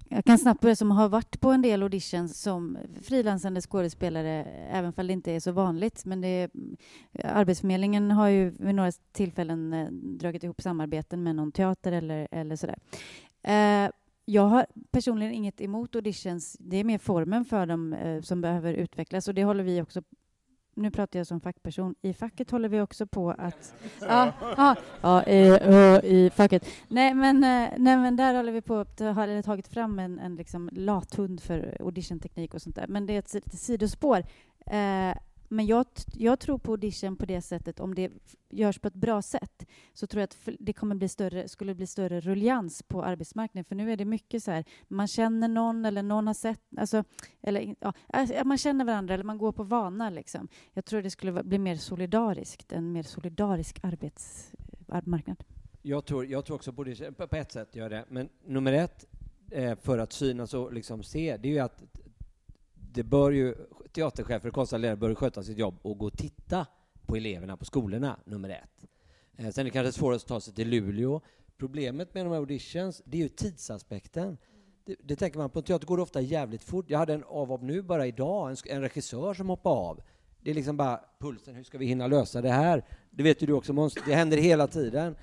Jag 0.08 0.24
kan 0.24 0.38
snabbt 0.38 0.60
börja 0.60 0.76
som 0.76 0.90
har 0.90 1.08
varit 1.08 1.40
på 1.40 1.50
en 1.50 1.62
del 1.62 1.82
auditions 1.82 2.40
som 2.40 2.78
frilansande 3.02 3.60
skådespelare, 3.60 4.44
även 4.70 4.92
om 4.96 5.06
det 5.06 5.12
inte 5.12 5.32
är 5.32 5.40
så 5.40 5.52
vanligt. 5.52 6.04
Men 6.04 6.20
det 6.20 6.28
är, 6.28 6.50
Arbetsförmedlingen 7.24 8.10
har 8.10 8.28
ju 8.28 8.50
vid 8.50 8.74
några 8.74 8.92
tillfällen 9.12 9.72
eh, 9.72 9.88
dragit 9.92 10.44
ihop 10.44 10.62
samarbeten 10.62 11.22
med 11.22 11.36
någon 11.36 11.52
teater 11.52 11.92
eller, 11.92 12.28
eller 12.30 12.56
sådär. 12.56 12.78
Eh, 13.42 13.90
jag 14.24 14.42
har 14.42 14.66
personligen 14.90 15.32
inget 15.32 15.60
emot 15.60 15.94
auditions. 15.94 16.56
Det 16.60 16.76
är 16.76 16.84
mer 16.84 16.98
formen 16.98 17.44
för 17.44 17.66
dem 17.66 17.92
eh, 17.92 18.20
som 18.20 18.40
behöver 18.40 18.74
utvecklas 18.74 19.28
och 19.28 19.34
det 19.34 19.44
håller 19.44 19.64
vi 19.64 19.82
också 19.82 20.02
nu 20.74 20.90
pratar 20.90 21.18
jag 21.18 21.26
som 21.26 21.40
fackperson, 21.40 21.94
i 22.02 22.12
facket 22.12 22.50
håller 22.50 22.68
vi 22.68 22.80
också 22.80 23.06
på 23.06 23.30
att... 23.30 23.74
Ja, 24.00 24.32
ja, 24.56 24.76
ja 25.00 25.24
i, 25.24 25.60
i 26.04 26.30
facket. 26.30 26.66
Nej 26.88 27.14
men, 27.14 27.36
eh, 27.36 27.70
nej, 27.78 27.96
men 27.96 28.16
där 28.16 28.34
håller 28.34 28.52
vi 28.52 28.60
på 28.62 28.76
att 28.76 29.00
ha 29.00 29.42
tagit 29.42 29.68
fram 29.68 29.98
en, 29.98 30.18
en 30.18 30.36
liksom 30.36 30.70
lathund 30.72 31.40
för 31.40 31.76
auditionteknik 31.80 32.54
och 32.54 32.62
sånt 32.62 32.76
där. 32.76 32.86
Men 32.88 33.06
det 33.06 33.14
är 33.14 33.18
ett, 33.18 33.34
ett 33.34 33.58
sidospår. 33.58 34.24
Eh, 34.66 35.16
men 35.52 35.66
jag, 35.66 35.86
jag 36.12 36.40
tror 36.40 36.58
på 36.58 36.70
audition 36.70 37.16
på 37.16 37.26
det 37.26 37.42
sättet, 37.42 37.80
om 37.80 37.94
det 37.94 38.12
görs 38.50 38.78
på 38.78 38.88
ett 38.88 38.94
bra 38.94 39.22
sätt, 39.22 39.66
så 39.94 40.06
tror 40.06 40.20
jag 40.20 40.24
att 40.24 40.48
det 40.58 40.72
kommer 40.72 40.94
bli 40.94 41.08
större, 41.08 41.48
skulle 41.48 41.74
bli 41.74 41.86
större 41.86 42.20
ruljans 42.20 42.82
på 42.82 43.04
arbetsmarknaden. 43.04 43.64
För 43.64 43.74
nu 43.74 43.92
är 43.92 43.96
det 43.96 44.04
mycket 44.04 44.42
så 44.42 44.50
här, 44.50 44.64
man 44.88 45.08
känner 45.08 45.48
någon 45.48 45.84
eller 45.84 46.02
någon 46.02 46.26
har 46.26 46.34
sett, 46.34 46.60
alltså, 46.76 47.04
eller 47.42 47.60
äh, 47.60 47.74
ja, 48.08 48.44
man 48.44 48.58
känner 48.58 48.84
varandra 48.84 49.14
eller 49.14 49.24
man 49.24 49.38
går 49.38 49.52
på 49.52 49.62
vana 49.62 50.10
liksom. 50.10 50.48
Jag 50.72 50.84
tror 50.84 51.02
det 51.02 51.10
skulle 51.10 51.42
bli 51.42 51.58
mer 51.58 51.76
solidariskt, 51.76 52.72
en 52.72 52.92
mer 52.92 53.02
solidarisk 53.02 53.78
eh, 53.82 53.88
arbetsmarknad. 53.88 55.44
Jag 55.82 56.04
tror, 56.04 56.26
jag 56.26 56.44
tror 56.44 56.56
också 56.56 56.72
på 56.72 56.84
det, 56.84 57.12
på 57.12 57.36
ett 57.36 57.52
sätt 57.52 57.76
gör 57.76 57.90
det, 57.90 58.04
men 58.08 58.28
nummer 58.46 58.72
ett, 58.72 59.06
eh, 59.50 59.76
för 59.76 59.98
att 59.98 60.12
synas 60.12 60.54
och 60.54 60.72
liksom 60.72 61.02
se, 61.02 61.36
det 61.36 61.48
är 61.48 61.52
ju 61.52 61.58
att 61.58 61.82
det 62.94 63.02
bör 63.02 63.30
ju, 63.30 63.54
teaterchefer 63.92 64.48
och 64.48 64.54
konstnärliga 64.54 64.96
bör 64.96 65.14
sköta 65.14 65.42
sitt 65.42 65.58
jobb 65.58 65.78
och 65.82 65.98
gå 65.98 66.06
och 66.06 66.18
titta 66.18 66.66
på 67.06 67.16
eleverna 67.16 67.56
på 67.56 67.64
skolorna, 67.64 68.20
nummer 68.24 68.48
ett. 68.48 68.86
Eh, 69.36 69.50
sen 69.50 69.60
är 69.60 69.64
det 69.64 69.70
kanske 69.70 69.92
svårare 69.92 70.16
att 70.16 70.26
ta 70.26 70.40
sig 70.40 70.54
till 70.54 70.68
Luleå. 70.68 71.20
Problemet 71.56 72.14
med 72.14 72.26
de 72.26 72.32
här 72.32 72.38
auditions, 72.38 73.02
det 73.04 73.16
är 73.16 73.22
ju 73.22 73.28
tidsaspekten. 73.28 74.38
Det, 74.84 74.96
det 75.02 75.16
tänker 75.16 75.38
man 75.38 75.50
på, 75.50 75.62
teater 75.62 75.86
går 75.86 75.96
det 75.96 76.02
ofta 76.02 76.20
jävligt 76.20 76.62
fort. 76.62 76.90
Jag 76.90 76.98
hade 76.98 77.14
en 77.14 77.24
avhopp 77.24 77.62
nu 77.62 77.82
bara 77.82 78.06
idag, 78.06 78.50
en, 78.50 78.56
en 78.66 78.80
regissör 78.80 79.34
som 79.34 79.48
hoppade 79.48 79.76
av. 79.76 80.00
Det 80.40 80.50
är 80.50 80.54
liksom 80.54 80.76
bara 80.76 81.00
pulsen, 81.18 81.54
hur 81.54 81.64
ska 81.64 81.78
vi 81.78 81.86
hinna 81.86 82.06
lösa 82.06 82.42
det 82.42 82.50
här? 82.50 82.84
Det 83.10 83.22
vet 83.22 83.42
ju 83.42 83.46
du 83.46 83.52
också 83.52 83.72
Måns, 83.72 83.94
det 84.06 84.14
händer 84.14 84.36
hela 84.36 84.66
tiden. 84.66 85.16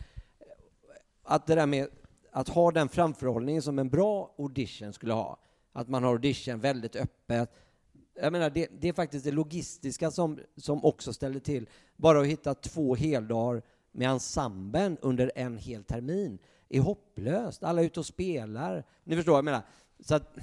Att 1.23 1.47
det 1.47 1.55
där 1.55 1.65
med 1.65 1.87
att 2.31 2.49
ha 2.49 2.71
den 2.71 2.89
framförhållningen 2.89 3.61
som 3.61 3.79
en 3.79 3.89
bra 3.89 4.35
audition 4.37 4.93
skulle 4.93 5.13
ha, 5.13 5.39
att 5.73 5.89
man 5.89 6.03
har 6.03 6.11
audition 6.11 6.59
väldigt 6.59 6.95
öppet. 6.95 7.49
Jag 8.21 8.31
menar, 8.31 8.49
det, 8.49 8.67
det, 8.79 8.87
är 8.87 8.93
faktiskt 8.93 9.25
det 9.25 9.31
logistiska 9.31 10.11
som, 10.11 10.39
som 10.55 10.85
också 10.85 11.13
ställer 11.13 11.39
till. 11.39 11.69
Bara 11.95 12.21
att 12.21 12.27
hitta 12.27 12.53
två 12.53 12.95
heldagar 12.95 13.61
med 13.91 14.09
ensemblen 14.09 14.97
under 15.01 15.31
en 15.35 15.57
hel 15.57 15.83
termin 15.83 16.39
är 16.69 16.79
hopplöst. 16.79 17.63
Alla 17.63 17.81
är 17.81 17.85
ute 17.85 17.99
och 17.99 18.05
spelar. 18.05 18.83
Ni 19.03 19.15
förstår 19.15 19.31
vad 19.31 19.37
jag 19.37 19.45
menar? 19.45 19.61
Så 19.99 20.15
att, 20.15 20.37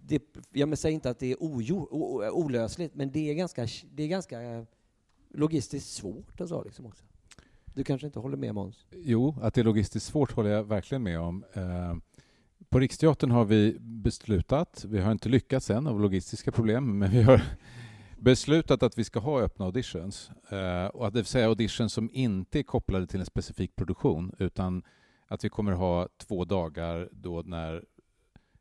det, 0.00 0.22
jag 0.52 0.78
säger 0.78 0.94
inte 0.94 1.10
att 1.10 1.18
det 1.18 1.32
är 1.32 1.36
ojo, 1.40 1.88
o, 1.90 2.30
olösligt, 2.30 2.94
men 2.94 3.12
det 3.12 3.30
är 3.30 3.34
ganska, 3.34 3.66
det 3.94 4.02
är 4.02 4.08
ganska 4.08 4.66
logistiskt 5.28 5.92
svårt 5.92 6.40
och 6.40 6.48
så 6.48 6.64
liksom 6.64 6.86
också. 6.86 7.04
Du 7.74 7.84
kanske 7.84 8.06
inte 8.06 8.18
håller 8.18 8.36
med 8.36 8.54
Måns? 8.54 8.86
Jo, 8.90 9.36
att 9.42 9.54
det 9.54 9.60
är 9.60 9.64
logistiskt 9.64 10.06
svårt 10.06 10.32
håller 10.32 10.50
jag 10.50 10.64
verkligen 10.64 11.02
med 11.02 11.20
om. 11.20 11.44
Eh, 11.52 11.96
på 12.76 12.80
Riksteatern 12.80 13.30
har 13.30 13.44
vi 13.44 13.76
beslutat, 13.80 14.84
vi 14.88 15.00
har 15.00 15.12
inte 15.12 15.28
lyckats 15.28 15.70
än 15.70 15.86
av 15.86 16.00
logistiska 16.00 16.52
problem, 16.52 16.98
men 16.98 17.10
vi 17.10 17.22
har 17.22 17.42
beslutat 18.18 18.82
att 18.82 18.98
vi 18.98 19.04
ska 19.04 19.20
ha 19.20 19.40
öppna 19.40 19.64
auditions. 19.64 20.30
Eh, 20.50 20.86
och 20.86 21.06
att 21.06 21.12
det 21.12 21.18
vill 21.18 21.26
säga 21.26 21.46
auditions 21.46 21.92
som 21.92 22.10
inte 22.12 22.58
är 22.58 22.62
kopplade 22.62 23.06
till 23.06 23.20
en 23.20 23.26
specifik 23.26 23.76
produktion, 23.76 24.32
utan 24.38 24.82
att 25.28 25.44
vi 25.44 25.48
kommer 25.48 25.72
ha 25.72 26.08
två 26.18 26.44
dagar 26.44 27.08
då 27.12 27.42
när 27.42 27.84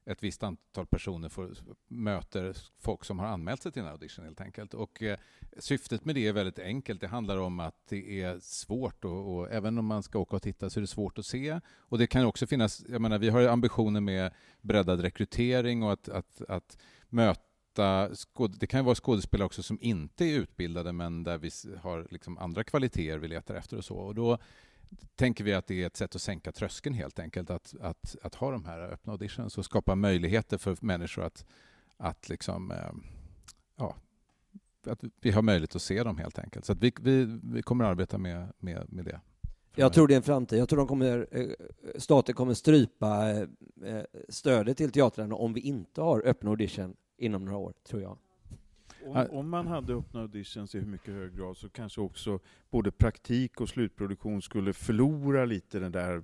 ett 0.06 0.24
visst 0.24 0.44
antal 0.44 0.86
personer 0.86 1.30
får, 1.30 1.56
möter 1.88 2.58
folk 2.80 3.06
som 3.06 3.20
har 3.20 3.28
anmält 3.28 3.62
sig 3.62 3.72
till 3.72 3.82
en 3.82 3.88
audition 3.88 4.26
helt 4.26 4.42
enkelt. 4.42 4.74
Och 4.74 5.04
eh, 5.04 5.18
syftet 5.58 6.06
med 6.06 6.16
det 6.16 6.28
är 6.28 6.34
väldigt 6.34 6.60
enkelt. 6.60 7.02
Det 7.02 7.08
handlar 7.08 7.38
om 7.38 7.60
att 7.60 7.88
det 7.90 8.22
är 8.22 8.40
svårt 8.40 9.06
och, 9.06 9.36
och, 9.36 9.52
även 9.52 9.78
om 9.78 9.86
man 9.86 10.04
ska 10.04 10.20
åka 10.20 10.36
och 10.36 10.42
titta 10.42 10.70
så 10.70 10.80
är 10.80 10.82
det 10.82 10.88
svårt 10.88 11.18
att 11.18 11.26
se. 11.26 11.60
Och 11.68 11.98
det 11.98 12.08
kan 12.08 12.26
också 12.26 12.48
finnas, 12.48 12.86
jag 12.90 13.02
menar 13.02 13.20
vi 13.20 13.30
har 13.30 13.48
ambitioner 13.48 14.02
med 14.02 14.32
breddad 14.62 15.00
rekrytering 15.00 15.84
och 15.84 15.92
att, 15.92 16.10
att, 16.10 16.42
att 16.48 16.78
möta 17.10 18.10
det 18.60 18.68
kan 18.68 18.80
ju 18.80 18.84
vara 18.84 18.96
skådespelare 18.96 19.46
också 19.46 19.64
som 19.64 19.78
inte 19.82 20.26
är 20.26 20.40
utbildade 20.40 20.94
men 20.94 21.24
där 21.24 21.38
vi 21.38 21.50
har 21.82 22.08
liksom 22.12 22.38
andra 22.38 22.64
kvaliteter 22.64 23.18
vi 23.18 23.28
letar 23.28 23.56
efter 23.56 23.78
och 23.78 23.86
så. 23.86 23.96
Och 23.96 24.16
då 24.16 24.38
tänker 25.16 25.44
vi 25.44 25.54
att 25.54 25.68
det 25.68 25.84
är 25.84 25.88
ett 25.88 25.98
sätt 25.98 26.16
att 26.16 26.22
sänka 26.22 26.52
tröskeln 26.52 26.96
helt 26.96 27.20
enkelt, 27.20 27.50
att, 27.50 27.76
att, 27.82 28.16
att 28.22 28.36
ha 28.36 28.52
de 28.52 28.66
här 28.66 28.80
öppna 28.80 29.12
auditions 29.12 29.58
och 29.58 29.66
skapa 29.66 29.96
möjligheter 29.96 30.58
för 30.58 30.78
människor 30.82 31.24
att, 31.24 31.46
att 31.98 32.30
liksom, 32.30 32.72
eh, 32.72 32.92
ja, 33.76 33.96
att 34.88 35.04
vi 35.22 35.32
har 35.32 35.42
möjlighet 35.42 35.76
att 35.76 35.82
se 35.82 36.04
dem 36.04 36.18
helt 36.18 36.40
enkelt. 36.40 36.66
Så 36.66 36.74
vi, 36.74 36.94
vi, 37.02 37.40
vi 37.44 37.62
kommer 37.62 37.86
att 37.86 37.92
arbeta 37.92 38.18
med, 38.18 38.54
med, 38.60 38.94
med 38.94 39.06
det. 39.06 39.22
Jag 39.76 39.94
tror 39.94 40.08
det 40.08 40.14
är 40.14 40.18
en 40.18 40.24
framtid. 40.24 40.60
Jag 40.60 40.70
tror 40.70 40.78
de 40.78 40.88
kommer, 40.88 41.28
eh, 41.32 41.50
staten 41.98 42.36
kommer 42.36 42.54
strypa 42.54 43.32
eh, 43.32 43.46
stödet 44.30 44.78
till 44.78 44.92
teatrarna 44.92 45.36
om 45.36 45.54
vi 45.54 45.62
inte 45.62 46.02
har 46.02 46.28
öppna 46.28 46.50
audition 46.50 46.96
inom 47.18 47.46
några 47.46 47.58
år, 47.58 47.74
tror 47.84 48.02
jag. 48.02 48.18
Om, 49.06 49.28
om, 49.32 49.50
man 49.50 49.68
hade 49.68 49.94
öppna 49.94 50.22
auditions 50.22 50.76
i 50.76 50.80
hur 50.80 50.88
mycket 50.88 51.14
hög 51.14 51.38
grad 51.38 51.58
så 51.58 51.70
kanske 51.70 52.02
också 52.02 52.40
både 52.70 52.92
praktik 52.92 53.62
och 53.62 53.70
slutproduktion 53.70 54.42
skulle 54.42 54.74
förlora 54.74 55.46
lite 55.46 55.80
den 55.80 55.92
där 55.92 56.24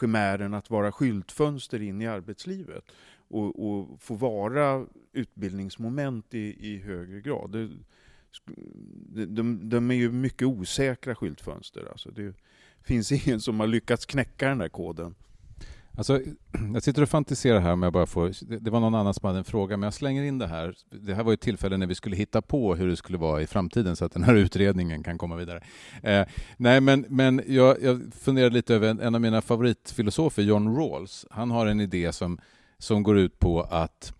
chimären 0.00 0.54
att 0.54 0.70
vara 0.70 0.92
skyltfönster 0.92 1.82
in 1.82 2.02
i 2.02 2.06
arbetslivet 2.06 2.84
och, 3.28 3.68
och 3.68 4.00
få 4.02 4.14
vara 4.14 4.86
utbildningsmoment 5.12 6.34
i, 6.34 6.72
i 6.72 6.78
högre 6.78 7.20
grad. 7.20 7.52
Det, 7.52 9.26
de, 9.26 9.68
de, 9.68 9.90
är 9.90 9.94
ju 9.94 10.12
mycket 10.12 10.48
osäkra 10.48 11.14
skyltfönster. 11.14 11.88
Alltså 11.90 12.10
det 12.10 12.34
finns 12.80 13.12
ingen 13.26 13.40
som 13.40 13.60
har 13.60 13.66
lyckats 13.66 14.06
knäcka 14.06 14.48
den 14.48 14.58
där 14.58 14.68
koden. 14.68 15.14
Alltså, 15.96 16.20
jag 16.74 16.82
sitter 16.82 17.02
och 17.02 17.08
fantiserar 17.08 17.60
här, 17.60 17.72
om 17.72 17.82
jag 17.82 17.92
bara 17.92 18.06
får, 18.06 18.32
det 18.60 18.70
var 18.70 18.80
någon 18.80 18.94
annan 18.94 19.14
som 19.14 19.26
hade 19.26 19.38
en 19.38 19.44
fråga, 19.44 19.76
men 19.76 19.86
jag 19.86 19.94
slänger 19.94 20.22
in 20.22 20.38
det 20.38 20.46
här. 20.46 20.74
Det 20.90 21.14
här 21.14 21.24
var 21.24 21.32
ett 21.32 21.40
tillfälle 21.40 21.76
när 21.76 21.86
vi 21.86 21.94
skulle 21.94 22.16
hitta 22.16 22.42
på 22.42 22.74
hur 22.74 22.88
det 22.88 22.96
skulle 22.96 23.18
vara 23.18 23.42
i 23.42 23.46
framtiden, 23.46 23.96
så 23.96 24.04
att 24.04 24.12
den 24.12 24.22
här 24.22 24.34
utredningen 24.44 25.02
kan 25.02 25.18
komma 25.18 25.36
vidare. 25.36 25.62
Eh, 26.02 26.26
nej, 26.56 26.80
men, 26.80 27.06
men 27.08 27.42
jag, 27.46 27.82
jag 27.82 28.02
funderade 28.20 28.54
lite 28.54 28.74
över 28.74 28.88
en, 28.88 29.00
en, 29.00 29.14
av 29.14 29.20
mina 29.20 29.42
favoritfilosofer, 29.42 30.42
John 30.42 30.76
Rawls. 30.76 31.26
Han 31.30 31.50
har 31.50 31.66
en 31.66 31.80
idé 31.80 32.12
som, 32.12 32.38
som 32.78 33.02
går 33.02 33.18
ut 33.18 33.38
på 33.38 33.62
att 33.62 34.12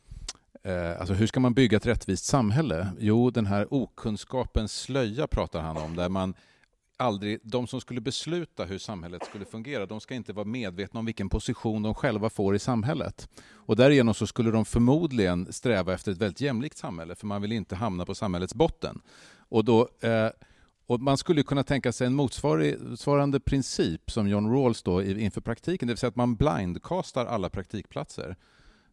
eh, 0.64 1.00
Alltså 1.00 1.14
hur 1.14 1.26
ska 1.26 1.40
man 1.40 1.54
bygga 1.54 1.76
ett 1.76 1.87
rättvist 1.87 2.25
samhälle? 2.25 2.88
Jo, 2.99 3.30
den 3.30 3.47
här 3.47 3.75
okunskapens 3.75 4.80
slöja 4.80 5.26
pratar 5.26 5.61
han 5.61 5.76
om, 5.76 5.97
där 5.97 6.09
man 6.09 6.35
aldrig, 6.96 7.38
de 7.42 7.66
som 7.66 7.80
skulle 7.80 8.00
besluta 8.00 8.64
hur 8.64 8.78
samhället 8.78 9.24
skulle 9.24 9.44
fungera, 9.44 9.86
de 9.86 10.00
ska 10.00 10.14
inte 10.14 10.32
vara 10.32 10.44
medvetna 10.44 11.00
om 11.00 11.06
vilken 11.06 11.28
position 11.28 11.82
de 11.82 11.94
själva 11.94 12.30
får 12.30 12.54
i 12.56 12.58
samhället. 12.58 13.28
Och 13.52 13.76
därigenom 13.76 14.14
så 14.14 14.26
skulle 14.26 14.50
de 14.50 14.64
förmodligen 14.64 15.52
sträva 15.52 15.94
efter 15.94 16.12
ett 16.12 16.18
väldigt 16.18 16.40
jämlikt 16.40 16.78
samhälle, 16.78 17.14
för 17.14 17.26
man 17.26 17.42
vill 17.42 17.52
inte 17.52 17.76
hamna 17.76 18.06
på 18.06 18.14
samhällets 18.14 18.54
botten. 18.54 19.00
Och, 19.48 19.64
då, 19.64 19.88
eh, 20.00 20.28
och 20.86 21.00
man 21.00 21.16
skulle 21.16 21.42
kunna 21.42 21.62
tänka 21.62 21.92
sig 21.92 22.06
en 22.06 22.14
motsvarande 22.14 23.40
princip 23.40 24.10
som 24.10 24.28
John 24.28 24.52
Rawls 24.52 24.82
då 24.82 25.02
inför 25.02 25.40
praktiken, 25.40 25.88
det 25.88 25.92
vill 25.92 25.98
säga 25.98 26.08
att 26.08 26.16
man 26.16 26.36
blindcastar 26.36 27.26
alla 27.26 27.50
praktikplatser. 27.50 28.36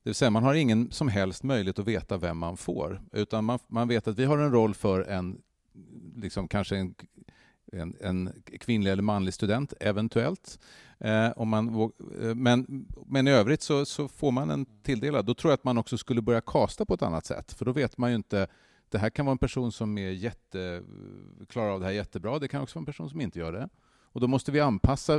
Det 0.04 0.10
vill 0.10 0.16
säga 0.16 0.30
man 0.30 0.44
har 0.44 0.54
ingen 0.54 0.92
som 0.92 1.08
helst 1.08 1.44
möjlighet 1.44 1.80
att 1.80 1.88
veta 1.88 2.18
vem 2.18 2.38
man 2.38 2.58
får, 2.58 3.02
utan 3.12 3.46
man, 3.46 3.60
man 3.68 3.88
vet 3.88 4.08
att 4.08 4.20
vi 4.20 4.26
har 4.26 4.38
en 4.38 4.52
roll 4.52 4.74
för 4.74 5.02
en 5.02 5.42
liksom 6.16 6.48
kanske 6.48 6.78
en 6.78 6.96
en, 7.74 7.96
en 8.02 8.44
kvinnlig 8.60 8.92
eller 8.92 9.04
manlig 9.04 9.34
student, 9.34 9.74
eventuellt. 9.80 10.60
Eh, 11.00 11.30
om 11.36 11.50
man, 11.50 11.92
eh, 12.22 12.36
men, 12.36 12.86
men 13.06 13.28
i 13.28 13.32
övrigt 13.32 13.62
så, 13.62 13.86
så, 13.86 14.08
får 14.08 14.32
man 14.32 14.50
en 14.50 14.66
tilldelad. 14.66 15.26
Då 15.26 15.34
tror 15.34 15.52
jag 15.52 15.58
att 15.58 15.64
man 15.64 15.78
också 15.78 15.98
skulle 15.98 16.22
börja 16.22 16.42
kasta 16.42 16.86
på 16.86 16.94
ett 16.94 17.02
annat 17.02 17.26
sätt, 17.26 17.54
för 17.54 17.66
då 17.66 17.72
vet 17.72 17.98
man 17.98 18.10
ju 18.10 18.16
inte 18.16 18.48
det 18.94 19.00
här 19.00 19.10
kan 19.10 19.26
vara 19.26 19.32
en 19.32 19.38
person 19.38 19.72
som 19.72 19.98
är 19.98 20.10
jätte, 20.10 20.84
klarar 21.50 21.70
av 21.70 21.80
det 21.80 21.86
här 21.86 21.94
jättebra, 21.94 22.40
det 22.40 22.48
kan 22.48 22.62
också 22.62 22.76
vara 22.76 22.82
en 22.82 22.86
person 22.86 23.10
som 23.10 23.22
inte 23.22 23.40
gör 23.40 23.52
det. 23.52 23.70
Och 24.14 24.22
då 24.22 24.28
måste 24.28 24.52
vi 24.52 24.60
anpassa 24.60 25.14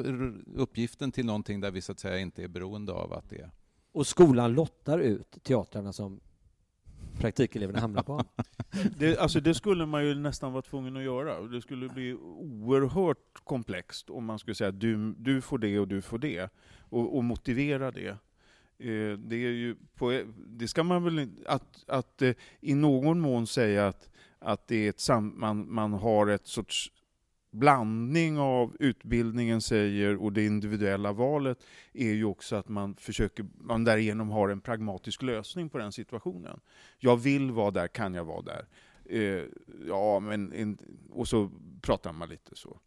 uppgiften 0.54 1.12
till 1.12 1.26
någonting 1.26 1.60
där 1.60 1.70
vi 1.70 1.80
så 1.80 1.92
att 1.92 2.00
säga 2.00 2.18
inte 2.18 2.44
är 2.44 2.48
beroende 2.48 2.92
av 2.92 3.12
att 3.12 3.30
det 3.30 3.36
är... 3.36 3.50
Och 3.92 4.06
skolan 4.06 4.52
lottar 4.52 4.98
ut 4.98 5.38
teatrarna 5.42 5.92
som 5.92 6.20
praktikeleverna 7.20 7.80
hamnar 7.80 8.02
på. 8.02 8.24
Det, 8.98 9.18
alltså 9.18 9.40
det 9.40 9.54
skulle 9.54 9.86
man 9.86 10.06
ju 10.06 10.14
nästan 10.14 10.52
vara 10.52 10.62
tvungen 10.62 10.96
att 10.96 11.02
göra. 11.02 11.40
Det 11.40 11.60
skulle 11.60 11.88
bli 11.88 12.14
oerhört 12.14 13.44
komplext 13.44 14.10
om 14.10 14.24
man 14.24 14.38
skulle 14.38 14.54
säga 14.54 14.68
att 14.68 14.80
du, 14.80 15.14
du 15.18 15.40
får 15.40 15.58
det 15.58 15.78
och 15.78 15.88
du 15.88 16.02
får 16.02 16.18
det, 16.18 16.52
och, 16.78 17.16
och 17.16 17.24
motivera 17.24 17.90
det. 17.90 18.08
Eh, 18.78 19.18
det, 19.18 19.36
är 19.36 19.50
ju 19.50 19.76
på, 19.94 20.22
det 20.36 20.68
ska 20.68 20.82
man 20.82 21.04
väl 21.04 21.28
att, 21.46 21.84
att 21.88 22.22
eh, 22.22 22.32
i 22.60 22.74
någon 22.74 23.20
mån 23.20 23.46
säga 23.46 23.86
att, 23.86 24.10
att 24.38 24.68
det 24.68 24.76
är 24.76 24.88
ett 24.88 25.00
sam, 25.00 25.34
man, 25.36 25.74
man 25.74 25.92
har 25.92 26.26
ett 26.26 26.46
sorts 26.46 26.92
blandning 27.54 28.38
av 28.38 28.76
utbildningen 28.80 29.60
säger 29.60 30.16
och 30.16 30.32
det 30.32 30.46
individuella 30.46 31.12
valet 31.12 31.58
är 31.92 32.12
ju 32.12 32.24
också 32.24 32.56
att 32.56 32.68
man 32.68 32.94
försöker, 32.96 33.46
man 33.60 33.84
därigenom 33.84 34.30
har 34.30 34.48
en 34.48 34.60
pragmatisk 34.60 35.22
lösning 35.22 35.68
på 35.68 35.78
den 35.78 35.92
situationen. 35.92 36.60
Jag 36.98 37.16
vill 37.16 37.50
vara 37.50 37.70
där, 37.70 37.88
kan 37.88 38.14
jag 38.14 38.24
vara 38.24 38.42
där? 38.42 38.66
Eh, 39.04 39.44
ja, 39.88 40.20
men, 40.20 40.78
och 41.10 41.28
så 41.28 41.50
pratar 41.82 42.12
man 42.12 42.28
lite 42.28 42.56
så. 42.56 42.78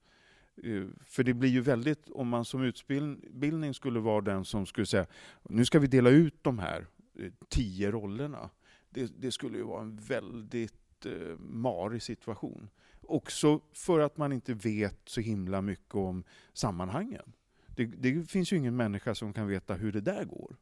Eh, 0.64 0.86
för 1.06 1.24
det 1.24 1.34
blir 1.34 1.50
ju 1.50 1.62
väldigt, 1.62 2.10
om 2.10 2.28
man 2.28 2.46
som 2.46 2.64
utbildning 2.64 3.74
skulle 3.74 4.00
vara 4.00 4.22
den 4.22 4.46
som 4.46 4.66
skulle 4.66 4.88
säga, 4.88 5.06
nu 5.44 5.66
ska 5.66 5.80
vi 5.80 5.88
dela 5.88 6.10
ut 6.10 6.44
de 6.44 6.60
här 6.60 6.88
eh, 7.20 7.32
tio 7.50 7.92
rollerna. 7.92 8.50
Det, 8.90 9.12
det 9.22 9.32
skulle 9.32 9.58
ju 9.58 9.64
vara 9.64 9.82
en 9.82 9.96
väldigt 9.96 11.06
eh, 11.06 11.38
marig 11.40 12.02
situation. 12.02 12.70
Också 13.02 13.60
för 13.74 14.00
att 14.00 14.18
man 14.18 14.34
inte 14.34 14.54
vet 14.54 15.00
så 15.06 15.22
himla 15.22 15.62
mycket 15.62 15.96
om 15.96 16.24
sammanhangen. 16.54 17.34
Det, 17.68 17.86
det 17.86 18.30
finns 18.30 18.54
ju 18.54 18.58
ingen 18.58 18.76
människa 18.76 19.16
som 19.16 19.34
kan 19.34 19.48
veta 19.48 19.74
hur 19.74 19.92
det 19.92 20.02
där 20.02 20.26
går. 20.26 20.56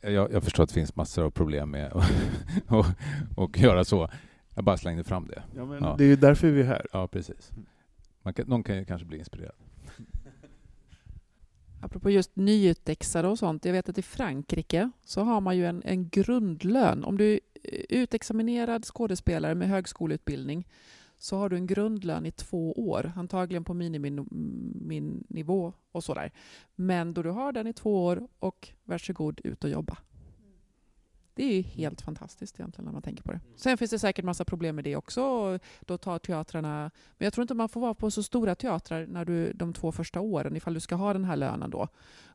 Jag, 0.00 0.32
jag 0.32 0.44
förstår 0.44 0.62
att 0.62 0.68
det 0.68 0.74
finns 0.74 0.96
massor 0.96 1.24
av 1.24 1.30
problem 1.30 1.70
med 1.70 1.92
att 1.92 3.56
göra 3.56 3.84
så. 3.84 4.08
Jag 4.54 4.64
bara 4.64 4.76
slängde 4.76 5.04
fram 5.04 5.26
det. 5.26 5.42
Ja, 5.56 5.64
men 5.64 5.82
ja. 5.82 5.94
Det 5.98 6.04
är 6.04 6.08
ju 6.08 6.16
därför 6.16 6.50
vi 6.50 6.60
är 6.60 6.64
här. 6.64 6.86
Ja, 6.92 7.08
precis. 7.08 7.50
Man 8.22 8.34
kan, 8.34 8.46
någon 8.46 8.62
kan 8.62 8.76
ju 8.76 8.84
kanske 8.84 9.06
bli 9.06 9.18
inspirerad. 9.18 9.54
Apropå 11.82 12.10
just 12.10 12.36
nyutexade 12.36 13.28
och 13.28 13.38
sånt. 13.38 13.64
Jag 13.64 13.72
vet 13.72 13.88
att 13.88 13.98
i 13.98 14.02
Frankrike 14.02 14.90
så 15.04 15.20
har 15.20 15.40
man 15.40 15.56
ju 15.56 15.66
en, 15.66 15.82
en 15.84 16.08
grundlön. 16.08 17.04
Om 17.04 17.18
du 17.18 17.40
utexaminerad 17.88 18.84
skådespelare 18.84 19.54
med 19.54 19.68
högskoleutbildning 19.68 20.68
så 21.16 21.36
har 21.36 21.48
du 21.48 21.56
en 21.56 21.66
grundlön 21.66 22.26
i 22.26 22.30
två 22.30 22.72
år, 22.72 23.12
antagligen 23.16 23.64
på 23.64 23.74
miniminivå 23.74 25.72
och 25.92 26.04
sådär. 26.04 26.32
Men 26.74 27.14
då 27.14 27.22
du 27.22 27.30
har 27.30 27.52
den 27.52 27.66
i 27.66 27.72
två 27.72 28.04
år 28.04 28.28
och 28.38 28.68
varsågod 28.84 29.40
ut 29.44 29.64
och 29.64 29.70
jobba. 29.70 29.98
Det 31.34 31.44
är 31.44 31.56
ju 31.56 31.62
helt 31.62 32.00
fantastiskt 32.00 32.60
egentligen 32.60 32.84
när 32.84 32.92
man 32.92 33.02
tänker 33.02 33.22
på 33.22 33.32
det. 33.32 33.40
Sen 33.56 33.78
finns 33.78 33.90
det 33.90 33.98
säkert 33.98 34.24
massa 34.24 34.44
problem 34.44 34.76
med 34.76 34.84
det 34.84 34.96
också. 34.96 35.58
Då 35.80 35.98
tar 35.98 36.18
teatrarna... 36.18 36.90
Men 37.18 37.26
jag 37.26 37.32
tror 37.32 37.42
inte 37.42 37.54
man 37.54 37.68
får 37.68 37.80
vara 37.80 37.94
på 37.94 38.10
så 38.10 38.22
stora 38.22 38.54
teatrar 38.54 39.06
när 39.06 39.24
du, 39.24 39.52
de 39.52 39.72
två 39.72 39.92
första 39.92 40.20
åren, 40.20 40.56
ifall 40.56 40.74
du 40.74 40.80
ska 40.80 40.94
ha 40.94 41.12
den 41.12 41.24
här 41.24 41.36
lönen 41.36 41.70
då. 41.70 41.88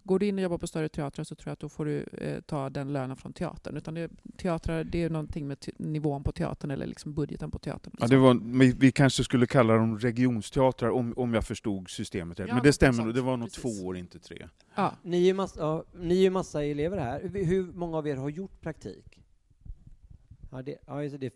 Går 0.07 0.19
du 0.19 0.25
in 0.25 0.35
och 0.35 0.41
jobbar 0.41 0.57
på 0.57 0.67
större 0.67 0.89
teatrar 0.89 1.23
så 1.23 1.35
tror 1.35 1.49
jag 1.49 1.53
att 1.53 1.59
då 1.59 1.69
får 1.69 1.85
du 1.85 2.03
eh, 2.03 2.41
ta 2.41 2.69
den 2.69 2.93
lönen 2.93 3.17
från 3.17 3.33
teatern. 3.33 3.77
Utan 3.77 3.93
det, 3.93 4.11
teatrar, 4.37 4.83
det 4.83 5.03
är 5.03 5.09
någonting 5.09 5.47
med 5.47 5.65
nivån 5.77 6.23
på 6.23 6.31
teatern 6.31 6.71
eller 6.71 6.85
liksom 6.85 7.13
budgeten 7.13 7.51
på 7.51 7.59
teatern. 7.59 7.93
Ja, 7.99 8.07
det 8.07 8.17
var, 8.17 8.39
vi 8.79 8.91
kanske 8.91 9.23
skulle 9.23 9.47
kalla 9.47 9.73
dem 9.73 9.99
regionsteatrar 9.99 10.89
om, 10.89 11.13
om 11.17 11.33
jag 11.33 11.45
förstod 11.45 11.89
systemet 11.89 12.39
rätt. 12.39 12.47
Ja, 12.47 12.53
men 12.53 12.63
det 12.63 12.73
stämmer 12.73 13.03
nog, 13.03 13.13
det 13.13 13.21
var 13.21 13.37
nog 13.37 13.51
två 13.51 13.69
år, 13.69 13.97
inte 13.97 14.19
tre. 14.19 14.47
Ja. 14.75 14.93
Ni, 15.03 15.29
är 15.29 15.33
massa, 15.33 15.59
ja, 15.59 15.83
ni 15.95 16.25
är 16.25 16.29
massa 16.29 16.63
elever 16.63 16.97
här. 16.97 17.29
Hur 17.33 17.71
många 17.73 17.97
av 17.97 18.07
er 18.07 18.15
har 18.15 18.29
gjort 18.29 18.61
praktik? 18.61 19.19
Ja, 20.51 20.61
det, 20.61 20.77
ja 20.87 20.95
det 20.95 21.25
är 21.25 21.31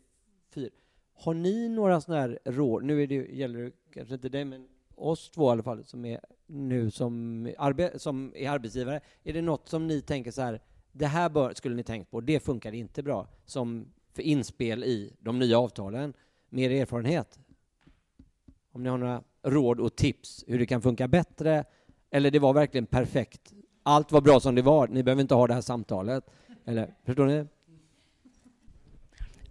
fyra. 0.53 0.69
Har 1.13 1.33
ni 1.33 1.69
några 1.69 2.01
sådana 2.01 2.21
här 2.21 2.39
råd? 2.45 2.83
Nu 2.83 3.03
är 3.03 3.07
det, 3.07 3.15
gäller 3.15 3.59
det 3.59 3.71
kanske 3.93 4.13
inte 4.13 4.29
dig, 4.29 4.45
men 4.45 4.67
oss 4.95 5.29
två 5.29 5.49
i 5.49 5.51
alla 5.51 5.63
fall, 5.63 5.83
som 5.83 6.05
är 6.05 6.19
nu 6.49 6.91
som, 6.91 7.45
arbe 7.57 7.99
som 7.99 8.33
är 8.35 8.49
arbetsgivare. 8.49 8.99
Är 9.23 9.33
det 9.33 9.41
något 9.41 9.69
som 9.69 9.87
ni 9.87 10.01
tänker 10.01 10.31
så 10.31 10.41
här, 10.41 10.61
det 10.91 11.05
här 11.05 11.29
bör, 11.29 11.53
skulle 11.53 11.75
ni 11.75 11.83
tänkt 11.83 12.11
på, 12.11 12.21
det 12.21 12.39
funkar 12.39 12.71
inte 12.71 13.03
bra, 13.03 13.27
som 13.45 13.87
för 14.13 14.21
inspel 14.21 14.83
i 14.83 15.13
de 15.19 15.39
nya 15.39 15.59
avtalen, 15.59 16.13
med 16.49 16.71
er 16.71 16.81
erfarenhet? 16.81 17.39
Om 18.71 18.83
ni 18.83 18.89
har 18.89 18.97
några 18.97 19.23
råd 19.43 19.79
och 19.79 19.95
tips 19.95 20.43
hur 20.47 20.59
det 20.59 20.65
kan 20.65 20.81
funka 20.81 21.07
bättre, 21.07 21.63
eller 22.11 22.31
det 22.31 22.39
var 22.39 22.53
verkligen 22.53 22.85
perfekt, 22.85 23.53
allt 23.83 24.11
var 24.11 24.21
bra 24.21 24.39
som 24.39 24.55
det 24.55 24.61
var, 24.61 24.87
ni 24.87 25.03
behöver 25.03 25.21
inte 25.21 25.35
ha 25.35 25.47
det 25.47 25.53
här 25.53 25.61
samtalet. 25.61 26.23
Eller, 26.65 26.93
förstår 27.05 27.25
ni? 27.25 27.45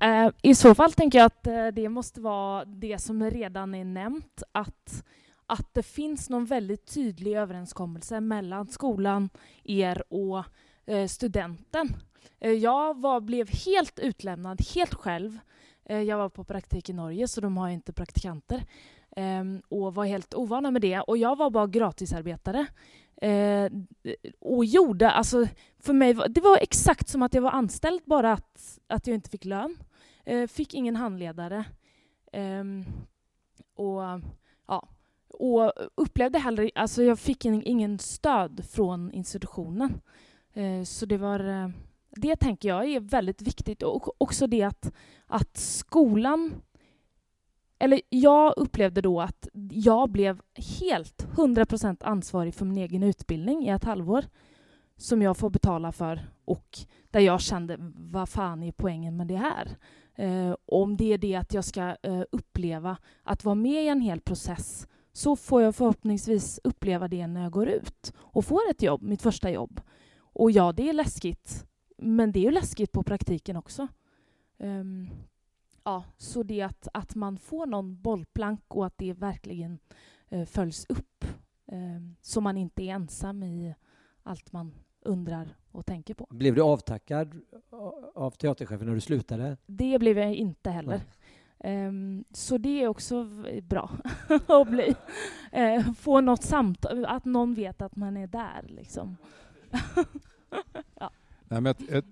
Eh, 0.00 0.30
I 0.42 0.54
så 0.54 0.74
fall 0.74 0.92
tänker 0.92 1.18
jag 1.18 1.26
att 1.26 1.46
eh, 1.46 1.66
det 1.66 1.88
måste 1.88 2.20
vara 2.20 2.64
det 2.64 2.98
som 2.98 3.30
redan 3.30 3.74
är 3.74 3.84
nämnt, 3.84 4.42
att, 4.52 5.04
att 5.48 5.74
det 5.74 5.82
finns 5.82 6.30
någon 6.30 6.44
väldigt 6.44 6.94
tydlig 6.94 7.32
överenskommelse 7.32 8.20
mellan 8.20 8.66
skolan, 8.66 9.30
er 9.64 10.02
och 10.08 10.44
eh, 10.86 11.06
studenten. 11.06 11.96
Eh, 12.40 12.52
jag 12.52 13.00
var, 13.00 13.20
blev 13.20 13.48
helt 13.66 13.98
utlämnad, 13.98 14.60
helt 14.74 14.94
själv. 14.94 15.38
Eh, 15.84 16.02
jag 16.02 16.18
var 16.18 16.28
på 16.28 16.44
praktik 16.44 16.88
i 16.88 16.92
Norge, 16.92 17.28
så 17.28 17.40
de 17.40 17.56
har 17.56 17.68
inte 17.68 17.92
praktikanter. 17.92 18.64
Ehm, 19.16 19.62
och 19.68 19.94
var 19.94 20.04
helt 20.04 20.34
ovana 20.34 20.70
med 20.70 20.82
det. 20.82 21.00
Och 21.00 21.18
jag 21.18 21.36
var 21.36 21.50
bara 21.50 21.66
gratisarbetare. 21.66 22.66
Eh, 23.22 23.70
och 24.40 24.64
gjorde, 24.64 25.10
alltså 25.10 25.46
för 25.78 25.92
mig, 25.92 26.14
det 26.28 26.40
var 26.40 26.58
exakt 26.58 27.08
som 27.08 27.22
att 27.22 27.34
jag 27.34 27.42
var 27.42 27.50
anställd, 27.50 28.00
bara 28.04 28.32
att, 28.32 28.78
att 28.86 29.06
jag 29.06 29.14
inte 29.14 29.30
fick 29.30 29.44
lön. 29.44 29.76
Eh, 30.24 30.46
fick 30.46 30.74
ingen 30.74 30.96
handledare. 30.96 31.64
Ehm, 32.32 32.84
och, 33.74 34.02
ja, 34.66 34.88
och 35.30 35.72
upplevde 35.94 36.38
heller... 36.38 36.70
Alltså 36.74 37.02
jag 37.02 37.18
fick 37.18 37.44
ingen 37.44 37.98
stöd 37.98 38.64
från 38.70 39.12
institutionen. 39.12 40.00
Eh, 40.52 40.82
så 40.82 41.06
det 41.06 41.16
var... 41.16 41.40
Eh, 41.40 41.68
det 42.10 42.36
tänker 42.36 42.68
jag 42.68 42.88
är 42.88 43.00
väldigt 43.00 43.42
viktigt. 43.42 43.82
Och 43.82 44.22
också 44.22 44.46
det 44.46 44.62
att, 44.62 44.92
att 45.26 45.56
skolan... 45.56 46.54
Eller 47.78 48.00
jag 48.08 48.54
upplevde 48.56 49.00
då 49.00 49.20
att 49.20 49.48
jag 49.70 50.10
blev 50.10 50.40
helt 50.80 51.26
100% 51.26 51.96
ansvarig 52.04 52.54
för 52.54 52.64
min 52.64 52.78
egen 52.78 53.02
utbildning 53.02 53.66
i 53.66 53.68
ett 53.68 53.84
halvår 53.84 54.24
som 54.96 55.22
jag 55.22 55.36
får 55.36 55.50
betala 55.50 55.92
för 55.92 56.20
och 56.44 56.78
där 57.10 57.20
jag 57.20 57.40
kände 57.40 57.76
vad 57.96 58.28
fan 58.28 58.62
är 58.62 58.72
poängen 58.72 59.16
med 59.16 59.26
det 59.26 59.36
här? 59.36 59.76
Eh, 60.14 60.56
om 60.66 60.96
det 60.96 61.12
är 61.12 61.18
det 61.18 61.34
att 61.34 61.54
jag 61.54 61.64
ska 61.64 61.96
eh, 62.02 62.22
uppleva 62.32 62.96
att 63.22 63.44
vara 63.44 63.54
med 63.54 63.84
i 63.84 63.88
en 63.88 64.00
hel 64.00 64.20
process 64.20 64.88
så 65.18 65.36
får 65.36 65.62
jag 65.62 65.74
förhoppningsvis 65.74 66.60
uppleva 66.64 67.08
det 67.08 67.26
när 67.26 67.42
jag 67.42 67.52
går 67.52 67.68
ut 67.68 68.12
och 68.16 68.44
får 68.44 68.60
ett 68.70 68.82
jobb, 68.82 69.02
mitt 69.02 69.22
första 69.22 69.50
jobb. 69.50 69.80
Och 70.18 70.50
ja, 70.50 70.72
det 70.72 70.88
är 70.88 70.92
läskigt, 70.92 71.66
men 71.96 72.32
det 72.32 72.38
är 72.38 72.42
ju 72.42 72.50
läskigt 72.50 72.92
på 72.92 73.02
praktiken 73.02 73.56
också. 73.56 73.88
Um, 74.58 75.10
ja, 75.84 76.04
så 76.16 76.42
det 76.42 76.62
att, 76.62 76.88
att 76.94 77.14
man 77.14 77.38
får 77.38 77.66
någon 77.66 78.02
bollplank 78.02 78.60
och 78.68 78.86
att 78.86 78.98
det 78.98 79.12
verkligen 79.12 79.78
uh, 80.32 80.44
följs 80.44 80.86
upp 80.88 81.24
um, 81.66 82.16
så 82.22 82.40
man 82.40 82.56
inte 82.56 82.82
är 82.82 82.94
ensam 82.94 83.42
i 83.42 83.74
allt 84.22 84.52
man 84.52 84.74
undrar 85.04 85.56
och 85.70 85.86
tänker 85.86 86.14
på. 86.14 86.26
Blev 86.30 86.54
du 86.54 86.62
avtackad 86.62 87.40
av 88.14 88.30
teaterchefen 88.30 88.86
när 88.86 88.94
du 88.94 89.00
slutade? 89.00 89.56
Det 89.66 89.98
blev 89.98 90.18
jag 90.18 90.34
inte 90.34 90.70
heller. 90.70 91.00
Um, 91.64 92.24
så 92.32 92.58
det 92.58 92.82
är 92.82 92.88
också 92.88 93.30
bra 93.62 93.90
att 94.46 94.68
bli. 94.70 94.94
Uh, 95.56 95.92
få 95.92 96.20
något 96.20 96.42
samtal, 96.42 97.04
att 97.04 97.24
någon 97.24 97.54
vet 97.54 97.82
att 97.82 97.96
man 97.96 98.16
är 98.16 98.26
där. 98.26 98.64
Liksom. 98.68 99.16
ja. 101.00 101.10
Nej, 101.50 101.60
men 101.60 101.66
ett, 101.66 101.90
ett, 101.90 102.04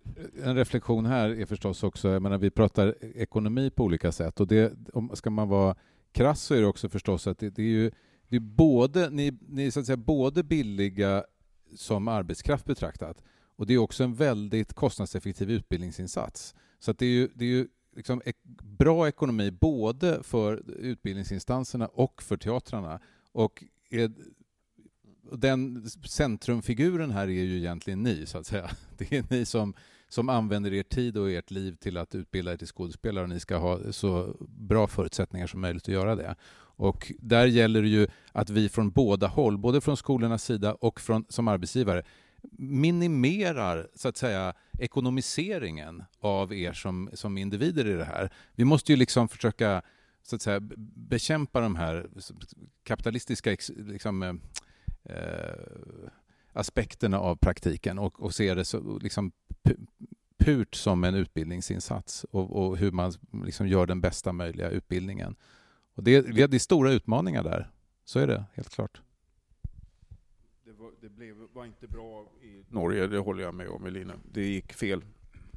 en 0.44 0.56
reflektion 0.56 1.06
här 1.06 1.28
är 1.28 1.46
förstås 1.46 1.82
också, 1.82 2.08
jag 2.08 2.22
menar, 2.22 2.38
vi 2.38 2.50
pratar 2.50 2.94
ekonomi 3.16 3.70
på 3.70 3.84
olika 3.84 4.12
sätt 4.12 4.40
och 4.40 4.46
det, 4.46 4.72
om, 4.92 5.10
ska 5.14 5.30
man 5.30 5.48
vara 5.48 5.76
krass 6.12 6.42
så 6.42 6.54
är 6.54 6.60
det 6.60 6.66
också 6.66 6.88
förstås 6.88 7.26
att 7.26 7.38
det, 7.38 7.50
det 7.50 7.62
är 7.62 7.66
ju 7.66 7.90
det 8.28 8.36
är 8.36 8.40
både, 8.40 9.10
ni, 9.10 9.38
ni 9.48 9.66
är 9.66 9.70
så 9.70 9.80
att 9.80 9.86
säga 9.86 9.96
både 9.96 10.42
billiga 10.42 11.24
som 11.76 12.08
arbetskraft 12.08 12.64
betraktat. 12.64 13.22
Och 13.56 13.66
det 13.66 13.74
är 13.74 13.78
också 13.78 14.04
en 14.04 14.14
väldigt 14.14 14.72
kostnadseffektiv 14.72 15.50
utbildningsinsats. 15.50 16.54
Så 16.78 16.92
det 16.92 17.06
är 17.06 17.10
ju, 17.10 17.28
det 17.34 17.44
är 17.44 17.48
ju 17.48 17.68
liksom 17.96 18.22
bra 18.78 19.08
ekonomi 19.08 19.50
både 19.50 20.22
för 20.22 20.62
utbildningsinstanserna 20.66 21.86
och 21.86 22.22
för 22.22 22.36
teatrarna. 22.36 23.00
Och 23.32 23.64
är, 23.90 24.12
den 25.32 25.90
centrumfiguren 25.90 27.10
här 27.10 27.22
är 27.22 27.30
ju 27.30 27.56
egentligen 27.56 28.02
ni, 28.02 28.26
så 28.26 28.38
att 28.38 28.46
säga. 28.46 28.70
Det 28.98 29.12
är 29.12 29.24
ni 29.30 29.44
som, 29.44 29.74
som 30.08 30.28
använder 30.28 30.72
er 30.72 30.82
tid 30.82 31.16
och 31.16 31.30
ert 31.30 31.50
liv 31.50 31.76
till 31.76 31.96
att 31.96 32.14
utbilda 32.14 32.52
er 32.52 32.56
till 32.56 32.66
skådespelare 32.66 33.22
och 33.22 33.28
ni 33.28 33.40
ska 33.40 33.56
ha 33.56 33.92
så 33.92 34.36
bra 34.48 34.86
förutsättningar 34.86 35.46
som 35.46 35.60
möjligt 35.60 35.82
att 35.82 35.94
göra 35.94 36.16
det. 36.16 36.34
Och 36.78 37.12
där 37.18 37.46
gäller 37.46 37.82
det 37.82 37.88
ju 37.88 38.06
att 38.32 38.50
vi 38.50 38.68
från 38.68 38.90
båda 38.90 39.26
håll, 39.26 39.58
både 39.58 39.80
från 39.80 39.96
skolornas 39.96 40.44
sida 40.44 40.74
och 40.74 41.00
från, 41.00 41.24
som 41.28 41.48
arbetsgivare, 41.48 42.02
minimerar 42.58 43.88
så 43.94 44.08
att 44.08 44.16
säga 44.16 44.54
ekonomiseringen 44.78 46.04
av 46.20 46.54
er 46.54 46.72
som, 46.72 47.10
som 47.12 47.38
individer 47.38 47.86
i 47.86 47.92
det 47.92 48.04
här. 48.04 48.30
Vi 48.54 48.64
måste 48.64 48.92
ju 48.92 48.96
liksom 48.96 49.28
försöka 49.28 49.82
så 50.22 50.36
att 50.36 50.42
säga, 50.42 50.60
bekämpa 50.94 51.60
de 51.60 51.76
här 51.76 52.06
kapitalistiska 52.82 53.56
liksom, 53.76 54.22
eh, 54.22 54.34
eh, 55.04 56.10
aspekterna 56.52 57.18
av 57.18 57.36
praktiken 57.36 57.98
och, 57.98 58.22
och 58.22 58.34
se 58.34 58.54
det 58.54 58.64
så, 58.64 58.98
liksom, 58.98 59.32
purt 60.38 60.74
som 60.74 61.04
en 61.04 61.14
utbildningsinsats 61.14 62.24
och, 62.24 62.56
och 62.56 62.76
hur 62.76 62.90
man 62.90 63.12
liksom 63.44 63.68
gör 63.68 63.86
den 63.86 64.00
bästa 64.00 64.32
möjliga 64.32 64.70
utbildningen. 64.70 65.36
Och 65.94 66.02
det, 66.02 66.20
det 66.20 66.54
är 66.54 66.58
stora 66.58 66.92
utmaningar 66.92 67.44
där. 67.44 67.70
Så 68.04 68.18
är 68.18 68.26
det, 68.26 68.44
helt 68.54 68.70
klart. 68.70 69.00
Det 71.06 71.10
blev, 71.10 71.36
var 71.52 71.64
inte 71.64 71.86
bra 71.86 72.26
i 72.42 72.64
Norge, 72.68 73.06
det 73.06 73.18
håller 73.18 73.42
jag 73.42 73.54
med 73.54 73.68
om 73.68 73.86
Elina. 73.86 74.14
Det 74.32 74.46
gick 74.46 74.72
fel. 74.72 75.04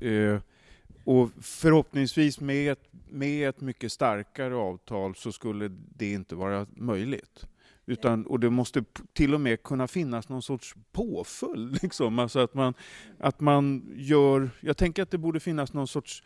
Eh, 0.02 0.40
och 1.04 1.30
förhoppningsvis 1.42 2.40
med 2.40 2.72
ett, 2.72 2.90
med 3.10 3.50
ett 3.50 3.62
mycket 3.62 3.92
starkare 3.92 4.56
avtal 4.56 5.16
så 5.16 5.32
skulle 5.32 5.68
det 5.96 6.12
inte 6.12 6.36
vara 6.36 6.68
möjligt. 6.76 7.48
Utan, 7.86 8.26
och 8.26 8.40
det 8.40 8.50
måste 8.50 8.84
till 9.14 9.34
och 9.34 9.42
med 9.42 9.64
kunna 9.64 9.88
finnas 9.88 10.30
någon 10.30 10.42
sorts 10.42 10.76
påföljd. 10.92 11.80
Liksom. 11.84 12.20
Alltså 12.20 12.40
att, 12.40 12.54
man, 12.54 12.74
att 13.18 13.40
man 13.40 13.94
gör, 13.96 14.50
jag 14.62 14.78
tänker 14.78 15.04
att 15.04 15.12
det 15.12 15.18
borde 15.18 15.40
finnas 15.40 15.74
någon 15.74 15.88
sorts 15.88 16.24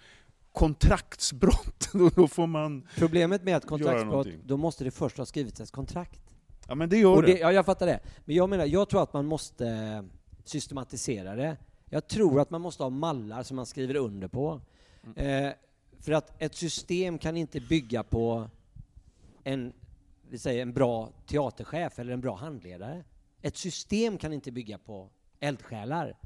kontraktsbrott. 0.51 1.89
Då- 2.15 2.27
får 2.27 2.47
man... 2.47 2.87
Problemet 2.95 3.43
med 3.43 3.57
ett 3.57 3.67
kontraktsbrott, 3.67 4.27
då 4.45 4.57
måste 4.57 4.83
det 4.83 4.91
först 4.91 5.17
ha 5.17 5.25
skrivits 5.25 5.59
ett 5.61 5.71
kontrakt. 5.71 6.32
Ja 6.67 6.75
men 6.75 6.89
det 6.89 6.97
gör 6.97 7.15
Och 7.15 7.23
det. 7.23 7.39
ja, 7.39 7.51
jag 7.51 7.65
fattar 7.65 7.85
det. 7.85 7.99
Men 8.25 8.35
jag 8.35 8.49
menar, 8.49 8.65
jag 8.65 8.89
tror 8.89 9.03
att 9.03 9.13
man 9.13 9.25
måste 9.25 10.03
systematisera 10.43 11.35
det. 11.35 11.57
Jag 11.89 12.07
tror 12.07 12.39
att 12.39 12.49
man 12.49 12.61
måste 12.61 12.83
ha 12.83 12.89
mallar 12.89 13.43
som 13.43 13.55
man 13.55 13.65
skriver 13.65 13.95
under 13.95 14.27
på. 14.27 14.61
Mm. 15.05 15.45
Eh, 15.45 15.53
för 15.99 16.11
att 16.11 16.41
ett 16.41 16.55
system 16.55 17.17
kan 17.17 17.37
inte 17.37 17.59
bygga 17.59 18.03
på 18.03 18.49
en, 19.43 19.73
vi 20.29 20.37
säger 20.37 20.61
en 20.61 20.73
bra 20.73 21.09
teaterchef 21.27 21.99
eller 21.99 22.13
en 22.13 22.21
bra 22.21 22.35
handledare. 22.35 23.03
Ett 23.41 23.57
system 23.57 24.17
kan 24.17 24.33
inte 24.33 24.51
bygga 24.51 24.77
på 24.77 25.09
eldsjälar. 25.39 26.17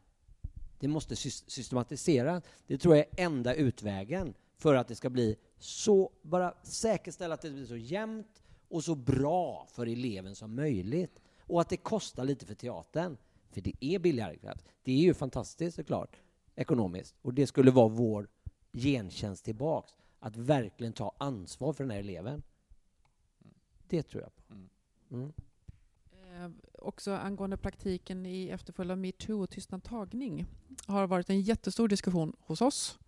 Det 0.80 0.88
måste 0.88 1.16
sys- 1.16 1.44
systematiseras. 1.48 2.44
Det 2.68 2.78
tror 2.78 2.96
jag 2.96 3.06
är 3.18 3.24
enda 3.26 3.54
utvägen 3.54 4.34
för 4.58 4.76
att 4.76 4.88
det 4.88 4.96
ska 4.96 5.10
bli 5.10 5.36
så, 5.60 6.12
bara 6.22 6.54
säkerställa 6.64 7.34
att 7.34 7.42
det 7.42 7.50
blir 7.50 7.66
så 7.66 7.78
jämnt 7.78 8.44
och 8.70 8.84
så 8.84 8.96
bra 8.96 9.68
för 9.72 9.88
eleven 9.88 10.36
som 10.36 10.56
möjligt. 10.56 11.20
Och 11.40 11.62
att 11.62 11.70
det 11.70 11.78
kostar 11.78 12.26
lite 12.26 12.46
för 12.46 12.56
teatern. 12.56 13.18
För 13.52 13.62
det 13.62 13.74
är 13.80 14.00
billigare. 14.00 14.38
Det 14.84 14.92
är 14.92 14.98
ju 14.98 15.14
fantastiskt 15.14 15.76
såklart, 15.76 16.16
ekonomiskt. 16.56 17.16
Och 17.22 17.34
det 17.34 17.48
skulle 17.48 17.72
vara 17.72 17.88
vår 17.88 18.28
gentjänst 18.74 19.46
tillbaks. 19.46 19.94
Att 20.20 20.36
verkligen 20.36 20.94
ta 20.94 21.16
ansvar 21.18 21.74
för 21.74 21.84
den 21.84 21.92
här 21.92 22.00
eleven. 22.00 22.44
Det 23.88 24.04
tror 24.04 24.24
jag 24.24 24.36
på. 24.36 24.42
Mm. 25.16 25.34
Eh, 26.12 26.52
också 26.74 27.12
angående 27.12 27.58
praktiken 27.58 28.26
i 28.26 28.50
efterföljd 28.50 28.92
av 28.92 28.98
metoo 28.98 29.44
och 29.44 29.50
tystnad 29.50 29.84
tagning 29.84 30.46
har 30.86 31.08
varit 31.08 31.30
en 31.30 31.42
jättestor 31.42 31.88
diskussion 31.88 32.36
hos 32.40 32.62
oss. 32.62 33.00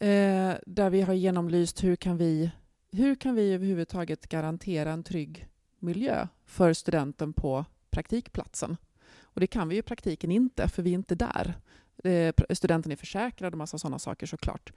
Eh, 0.00 0.54
där 0.66 0.90
vi 0.90 1.00
har 1.00 1.14
genomlyst 1.14 1.84
hur 1.84 1.96
kan 1.96 2.16
vi, 2.16 2.50
hur 2.96 3.14
kan 3.14 3.34
vi 3.34 3.52
överhuvudtaget 3.54 4.28
garantera 4.28 4.92
en 4.92 5.02
trygg 5.02 5.48
miljö 5.78 6.26
för 6.44 6.72
studenten 6.72 7.32
på 7.32 7.64
praktikplatsen. 7.90 8.76
Och 9.20 9.40
det 9.40 9.46
kan 9.46 9.68
vi 9.68 9.74
ju 9.74 9.78
i 9.78 9.82
praktiken 9.82 10.30
inte, 10.30 10.68
för 10.68 10.82
vi 10.82 10.90
är 10.90 10.94
inte 10.94 11.14
där. 11.14 11.54
Eh, 12.04 12.34
studenten 12.50 12.92
är 12.92 12.96
försäkrad 12.96 13.54
och 13.54 13.58
massa 13.58 13.78
sådana 13.78 13.98
saker 13.98 14.26
såklart. 14.26 14.72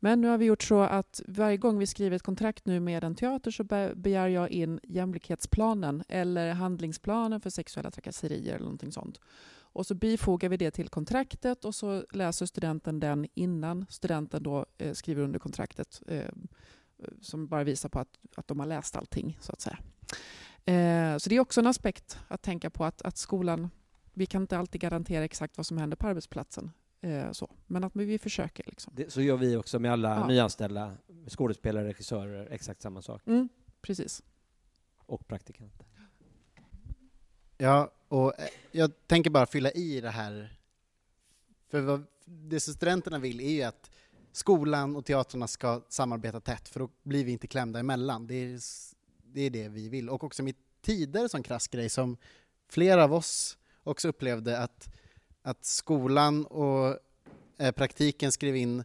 Men 0.00 0.20
nu 0.20 0.28
har 0.28 0.38
vi 0.38 0.44
gjort 0.44 0.62
så 0.62 0.80
att 0.80 1.20
varje 1.28 1.56
gång 1.56 1.78
vi 1.78 1.86
skriver 1.86 2.16
ett 2.16 2.22
kontrakt 2.22 2.66
nu 2.66 2.80
med 2.80 3.04
en 3.04 3.14
teater 3.14 3.50
så 3.50 3.64
be- 3.64 3.94
begär 3.94 4.28
jag 4.28 4.50
in 4.50 4.80
jämlikhetsplanen 4.82 6.04
eller 6.08 6.52
handlingsplanen 6.52 7.40
för 7.40 7.50
sexuella 7.50 7.90
trakasserier 7.90 8.54
eller 8.54 8.64
någonting 8.64 8.92
sånt. 8.92 9.20
Och 9.74 9.86
så 9.86 9.94
bifogar 9.94 10.48
vi 10.48 10.56
det 10.56 10.70
till 10.70 10.88
kontraktet 10.88 11.64
och 11.64 11.74
så 11.74 12.04
läser 12.12 12.46
studenten 12.46 13.00
den 13.00 13.26
innan 13.34 13.86
studenten 13.88 14.42
då 14.42 14.66
eh, 14.78 14.92
skriver 14.92 15.22
under 15.22 15.38
kontraktet 15.38 16.02
eh, 16.08 16.32
som 17.20 17.46
bara 17.48 17.64
visar 17.64 17.88
på 17.88 17.98
att, 17.98 18.18
att 18.34 18.48
de 18.48 18.60
har 18.60 18.66
läst 18.66 18.96
allting 18.96 19.38
så 19.40 19.52
att 19.52 19.60
säga. 19.60 19.78
Eh, 20.64 21.18
så 21.18 21.28
det 21.28 21.36
är 21.36 21.40
också 21.40 21.60
en 21.60 21.66
aspekt 21.66 22.18
att 22.28 22.42
tänka 22.42 22.70
på 22.70 22.84
att, 22.84 23.02
att 23.02 23.16
skolan, 23.16 23.70
vi 24.12 24.26
kan 24.26 24.42
inte 24.42 24.58
alltid 24.58 24.80
garantera 24.80 25.24
exakt 25.24 25.56
vad 25.56 25.66
som 25.66 25.78
händer 25.78 25.96
på 25.96 26.06
arbetsplatsen. 26.06 26.70
Eh, 27.00 27.32
så. 27.32 27.50
Men 27.66 27.84
att 27.84 27.96
vi 27.96 28.18
försöker. 28.18 28.64
Liksom. 28.66 28.92
Det, 28.96 29.12
så 29.12 29.22
gör 29.22 29.36
vi 29.36 29.56
också 29.56 29.78
med 29.78 29.92
alla 29.92 30.08
Ja. 30.08 30.26
nyanställda 30.26 30.96
skådespelare, 31.28 31.88
regissörer, 31.88 32.48
exakt 32.50 32.82
samma 32.82 33.02
sak. 33.02 33.22
Mm, 33.26 33.48
precis. 33.80 34.22
Och 34.96 35.26
praktikanter. 35.26 35.86
Ja, 37.58 37.90
och 38.08 38.40
eh, 38.40 38.48
jag 38.72 39.06
tänker 39.06 39.30
bara 39.30 39.46
fylla 39.46 39.70
i 39.70 40.00
det 40.00 40.10
här. 40.10 40.58
För 41.68 41.80
vad, 41.80 42.04
det 42.24 42.60
som 42.60 42.74
studenterna 42.74 43.18
vill 43.18 43.40
är 43.40 43.50
ju 43.50 43.62
att 43.62 43.90
skolan 44.32 44.96
och 44.96 45.04
teatrarna 45.04 45.46
ska 45.46 45.82
samarbeta 45.88 46.40
tätt, 46.40 46.68
för 46.68 46.80
då 46.80 46.88
blir 47.02 47.24
vi 47.24 47.32
inte 47.32 47.46
klämda 47.46 47.80
emellan. 47.80 48.26
Det 48.26 48.34
är, 48.34 48.60
det 49.22 49.40
är 49.40 49.50
det 49.50 49.68
vi 49.68 49.88
vill. 49.88 50.10
Och 50.10 50.24
också 50.24 50.42
med 50.42 50.54
tider 50.82 51.28
som 51.28 51.42
krass 51.42 51.68
grej 51.68 51.88
som 51.88 52.16
flera 52.68 53.04
av 53.04 53.14
oss 53.14 53.58
också 53.82 54.08
upplevde 54.08 54.58
att, 54.58 54.88
att 55.42 55.64
skolan 55.64 56.46
och 56.46 56.98
eh, 57.58 57.72
praktiken 57.72 58.32
skrev 58.32 58.56
in 58.56 58.84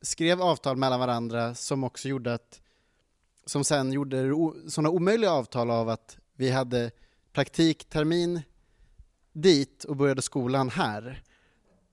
skrev 0.00 0.42
avtal 0.42 0.76
mellan 0.76 1.00
varandra 1.00 1.54
som 1.54 1.84
också 1.84 2.08
gjorde 2.08 2.34
att 2.34 2.60
som 3.46 3.64
sen 3.64 3.92
gjorde 3.92 4.34
sådana 4.68 4.90
omöjliga 4.90 5.32
avtal 5.32 5.70
av 5.70 5.88
att 5.88 6.18
vi 6.34 6.50
hade 6.50 6.90
praktiktermin 7.32 8.40
dit 9.32 9.84
och 9.84 9.96
började 9.96 10.22
skolan 10.22 10.68
här. 10.68 11.22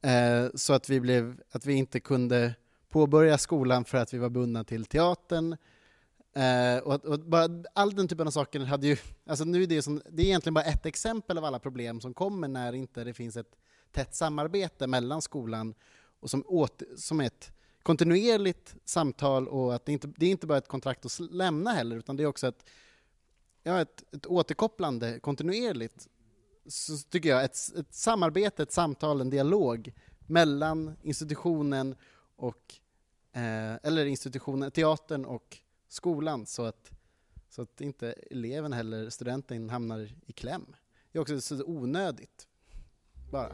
Eh, 0.02 0.48
så 0.56 0.74
att 0.74 0.90
vi, 0.90 1.00
blev, 1.00 1.42
att 1.52 1.66
vi 1.66 1.74
inte 1.74 2.00
kunde 2.00 2.56
påbörja 2.90 3.38
skolan 3.38 3.86
för 3.86 3.98
att 3.98 4.14
vi 4.14 4.18
var 4.18 4.30
bundna 4.30 4.64
till 4.64 4.86
teatern. 4.86 5.58
Eh, 6.34 6.78
och, 6.84 7.06
och 7.06 7.20
bara 7.20 7.50
all 7.74 7.96
den 7.96 8.08
typen 8.08 8.28
av 8.28 8.32
saker 8.32 8.60
hade 8.60 8.88
ju... 8.88 8.98
Alltså 9.26 9.46
nu 9.46 9.64
är 9.64 9.68
det, 9.68 9.82
som, 9.82 10.02
det 10.10 10.22
är 10.22 10.26
egentligen 10.26 10.54
bara 10.54 10.66
ett 10.66 10.86
exempel 10.86 11.38
av 11.38 11.46
alla 11.46 11.60
problem 11.60 12.02
som 12.02 12.14
kommer 12.14 12.48
när 12.48 12.74
inte 12.74 13.04
det 13.04 13.14
finns 13.14 13.38
ett 13.38 13.56
tätt 13.92 14.16
samarbete 14.16 14.88
mellan 14.88 15.22
skolan 15.22 15.74
och 16.20 16.30
som, 16.30 16.44
åt, 16.48 16.82
som 16.98 17.20
ett 17.20 17.52
kontinuerligt 17.84 18.76
samtal 18.86 19.48
och 19.48 19.76
att 19.76 19.86
det 19.86 19.92
inte 19.92 20.08
det 20.18 20.26
är 20.26 20.30
inte 20.30 20.48
bara 20.48 20.58
ett 20.58 20.68
kontrakt 20.68 21.06
att 21.06 21.20
lämna 21.20 21.72
heller 21.72 21.96
utan 21.98 22.18
det 22.18 22.24
är 22.24 22.28
också 22.28 22.48
ett, 22.48 22.66
ja, 23.64 23.82
ett, 23.82 24.04
ett 24.16 24.26
återkopplande 24.26 25.20
kontinuerligt 25.20 26.08
så 26.68 26.98
tycker 26.98 27.30
jag 27.30 27.44
ett, 27.44 27.58
ett 27.78 27.94
samarbete, 27.94 28.64
ett 28.64 28.72
samtal, 28.72 29.22
en 29.22 29.30
dialog 29.30 29.94
mellan 30.20 30.94
institutionen 31.02 31.96
och 32.38 32.76
eh, 33.32 33.76
eller 33.84 34.06
institutionen, 34.06 34.72
teatern 34.72 35.26
och 35.26 35.58
skolan 35.88 36.46
så 36.46 36.66
att, 36.66 36.92
så 37.50 37.62
att 37.62 37.82
inte 37.82 38.12
eleven 38.12 38.74
eller 38.74 39.10
studenten 39.10 39.70
hamnar 39.70 40.10
i 40.26 40.34
kläm. 40.34 40.76
Det 41.12 41.18
är 41.20 41.22
också 41.22 41.42
så 41.42 41.64
onödigt. 41.66 42.48
Bara. 43.32 43.52